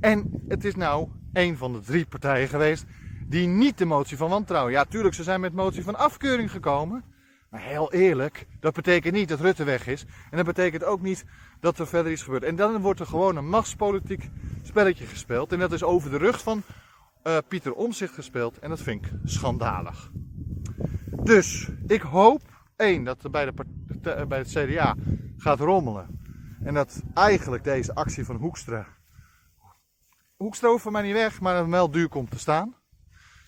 En 0.00 0.42
het 0.48 0.64
is 0.64 0.74
nou 0.74 1.08
een 1.32 1.56
van 1.56 1.72
de 1.72 1.80
drie 1.80 2.06
partijen 2.06 2.48
geweest 2.48 2.84
die 3.26 3.46
niet 3.46 3.78
de 3.78 3.84
motie 3.84 4.16
van 4.16 4.30
wantrouwen. 4.30 4.72
Ja, 4.72 4.84
tuurlijk, 4.84 5.14
ze 5.14 5.22
zijn 5.22 5.40
met 5.40 5.52
motie 5.52 5.82
van 5.82 5.96
afkeuring 5.96 6.50
gekomen. 6.50 7.04
Maar 7.52 7.60
heel 7.60 7.92
eerlijk, 7.92 8.46
dat 8.60 8.74
betekent 8.74 9.14
niet 9.14 9.28
dat 9.28 9.40
Rutte 9.40 9.64
weg 9.64 9.86
is. 9.86 10.04
En 10.30 10.36
dat 10.36 10.46
betekent 10.46 10.84
ook 10.84 11.00
niet 11.02 11.24
dat 11.60 11.78
er 11.78 11.86
verder 11.86 12.12
iets 12.12 12.22
gebeurt. 12.22 12.42
En 12.42 12.56
dan 12.56 12.80
wordt 12.80 13.00
er 13.00 13.06
gewoon 13.06 13.36
een 13.36 13.48
machtspolitiek 13.48 14.30
spelletje 14.62 15.06
gespeeld. 15.06 15.52
En 15.52 15.58
dat 15.58 15.72
is 15.72 15.82
over 15.82 16.10
de 16.10 16.16
rug 16.16 16.42
van 16.42 16.62
uh, 17.24 17.38
Pieter 17.48 17.72
Omzicht 17.72 18.14
gespeeld. 18.14 18.58
En 18.58 18.68
dat 18.68 18.80
vind 18.80 19.04
ik 19.04 19.12
schandalig. 19.24 20.10
Dus 21.22 21.68
ik 21.86 22.02
hoop, 22.02 22.42
één, 22.76 23.04
dat 23.04 23.24
er 23.24 23.30
bij, 23.30 23.44
de, 23.44 24.24
bij 24.28 24.38
het 24.38 24.48
CDA 24.48 24.94
gaat 25.36 25.60
rommelen. 25.60 26.20
En 26.64 26.74
dat 26.74 27.02
eigenlijk 27.14 27.64
deze 27.64 27.94
actie 27.94 28.24
van 28.24 28.36
Hoekstra. 28.36 28.86
Hoekstra 30.36 30.68
hoeft 30.68 30.82
voor 30.82 30.92
mij 30.92 31.02
niet 31.02 31.12
weg, 31.12 31.40
maar 31.40 31.70
wel 31.70 31.90
duur 31.90 32.08
komt 32.08 32.30
te 32.30 32.38
staan. 32.38 32.74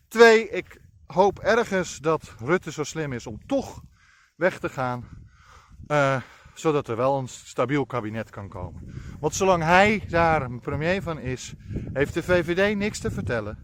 Twee, 0.08 0.50
ik 0.50 0.80
hoop 1.06 1.38
ergens 1.38 1.98
dat 1.98 2.34
Rutte 2.38 2.72
zo 2.72 2.84
slim 2.84 3.12
is 3.12 3.26
om 3.26 3.46
toch 3.46 3.82
weg 4.36 4.58
te 4.58 4.68
gaan. 4.68 5.04
Uh, 5.86 6.16
zodat 6.54 6.88
er 6.88 6.96
wel 6.96 7.18
een 7.18 7.28
stabiel 7.28 7.86
kabinet 7.86 8.30
kan 8.30 8.48
komen. 8.48 8.82
Want 9.20 9.34
zolang 9.34 9.62
hij 9.62 10.04
daar 10.08 10.58
premier 10.58 11.02
van 11.02 11.18
is, 11.18 11.54
heeft 11.92 12.14
de 12.14 12.22
VVD 12.22 12.76
niks 12.76 12.98
te 12.98 13.10
vertellen. 13.10 13.58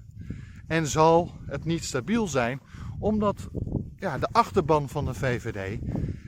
En 0.67 0.87
zal 0.87 1.33
het 1.47 1.65
niet 1.65 1.85
stabiel 1.85 2.29
zijn, 2.29 2.61
omdat 2.99 3.49
ja, 3.97 4.19
de 4.19 4.29
achterban 4.33 4.89
van 4.89 5.05
de 5.05 5.15
VVD 5.15 5.79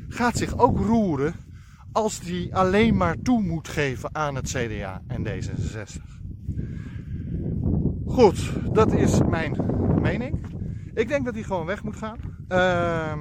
gaat 0.09 0.37
zich 0.37 0.59
ook 0.59 0.79
roeren 0.79 1.35
als 1.93 2.21
die 2.21 2.57
alleen 2.57 2.97
maar 2.97 3.17
toe 3.23 3.43
moet 3.43 3.69
geven 3.69 4.15
aan 4.15 4.35
het 4.35 4.49
CDA 4.49 5.03
en 5.07 5.27
D66. 5.27 6.03
Goed, 8.07 8.53
dat 8.75 8.93
is 8.93 9.21
mijn 9.23 9.57
mening. 10.01 10.47
Ik 10.95 11.09
denk 11.09 11.25
dat 11.25 11.35
hij 11.35 11.43
gewoon 11.43 11.67
weg 11.67 11.83
moet 11.83 11.97
gaan. 11.97 12.19
Uh, 12.49 13.13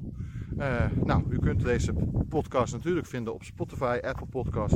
Uh, 0.58 0.84
nou, 1.04 1.24
u 1.30 1.40
kunt 1.40 1.64
deze 1.64 1.94
podcast 2.30 2.74
natuurlijk 2.74 3.06
vinden 3.06 3.34
op 3.34 3.44
Spotify, 3.44 4.00
Apple 4.02 4.26
Podcast, 4.26 4.76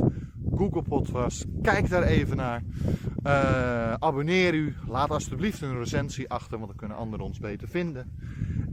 Google 0.54 0.82
Podcast. 0.82 1.44
Kijk 1.62 1.88
daar 1.88 2.02
even 2.02 2.36
naar. 2.36 2.62
Uh, 3.26 3.92
abonneer 3.92 4.54
u. 4.54 4.74
Laat 4.88 5.10
alsjeblieft 5.10 5.62
een 5.62 5.78
recensie 5.78 6.30
achter, 6.30 6.56
want 6.56 6.68
dan 6.68 6.76
kunnen 6.76 6.96
anderen 6.96 7.26
ons 7.26 7.38
beter 7.38 7.68
vinden. 7.68 8.12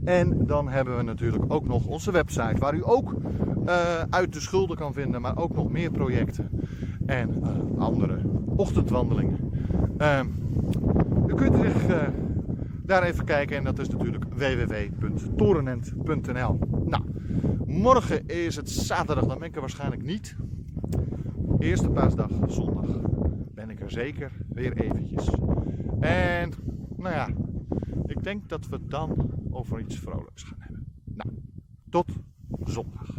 En 0.04 0.46
dan 0.46 0.68
hebben 0.68 0.96
we 0.96 1.02
natuurlijk 1.02 1.52
ook 1.52 1.66
nog 1.66 1.86
onze 1.86 2.12
website, 2.12 2.56
waar 2.58 2.74
u 2.74 2.80
ook 2.84 3.14
uh, 3.66 4.02
uit 4.10 4.32
de 4.32 4.40
schulden 4.40 4.76
kan 4.76 4.92
vinden, 4.92 5.20
maar 5.20 5.36
ook 5.36 5.54
nog 5.54 5.70
meer 5.70 5.90
projecten 5.90 6.50
en 7.06 7.42
andere 7.78 8.18
ochtendwandelingen. 8.56 9.41
Ehm, 10.02 10.26
u 11.26 11.34
kunt 11.34 11.54
zich 11.54 11.88
uh, 11.88 12.08
daar 12.84 13.02
even 13.02 13.24
kijken 13.24 13.56
en 13.56 13.64
dat 13.64 13.78
is 13.78 13.88
natuurlijk 13.88 14.24
www.torenent.nl. 14.24 16.58
Nou, 16.86 17.04
morgen 17.66 18.26
is 18.26 18.56
het 18.56 18.70
zaterdag, 18.70 19.26
dan 19.26 19.38
ben 19.38 19.48
ik 19.48 19.54
er 19.54 19.60
waarschijnlijk 19.60 20.02
niet. 20.02 20.36
Eerste 21.58 21.90
paasdag, 21.90 22.30
zondag, 22.46 23.00
ben 23.54 23.70
ik 23.70 23.80
er 23.80 23.90
zeker 23.90 24.32
weer 24.48 24.76
eventjes. 24.76 25.30
En, 26.00 26.52
nou 26.96 27.14
ja, 27.14 27.28
ik 28.06 28.22
denk 28.22 28.48
dat 28.48 28.68
we 28.68 28.86
dan 28.86 29.30
over 29.50 29.80
iets 29.80 29.98
vrolijks 29.98 30.42
gaan 30.42 30.60
hebben. 30.60 30.86
Nou, 31.04 31.30
tot 31.90 32.06
zondag. 32.64 33.18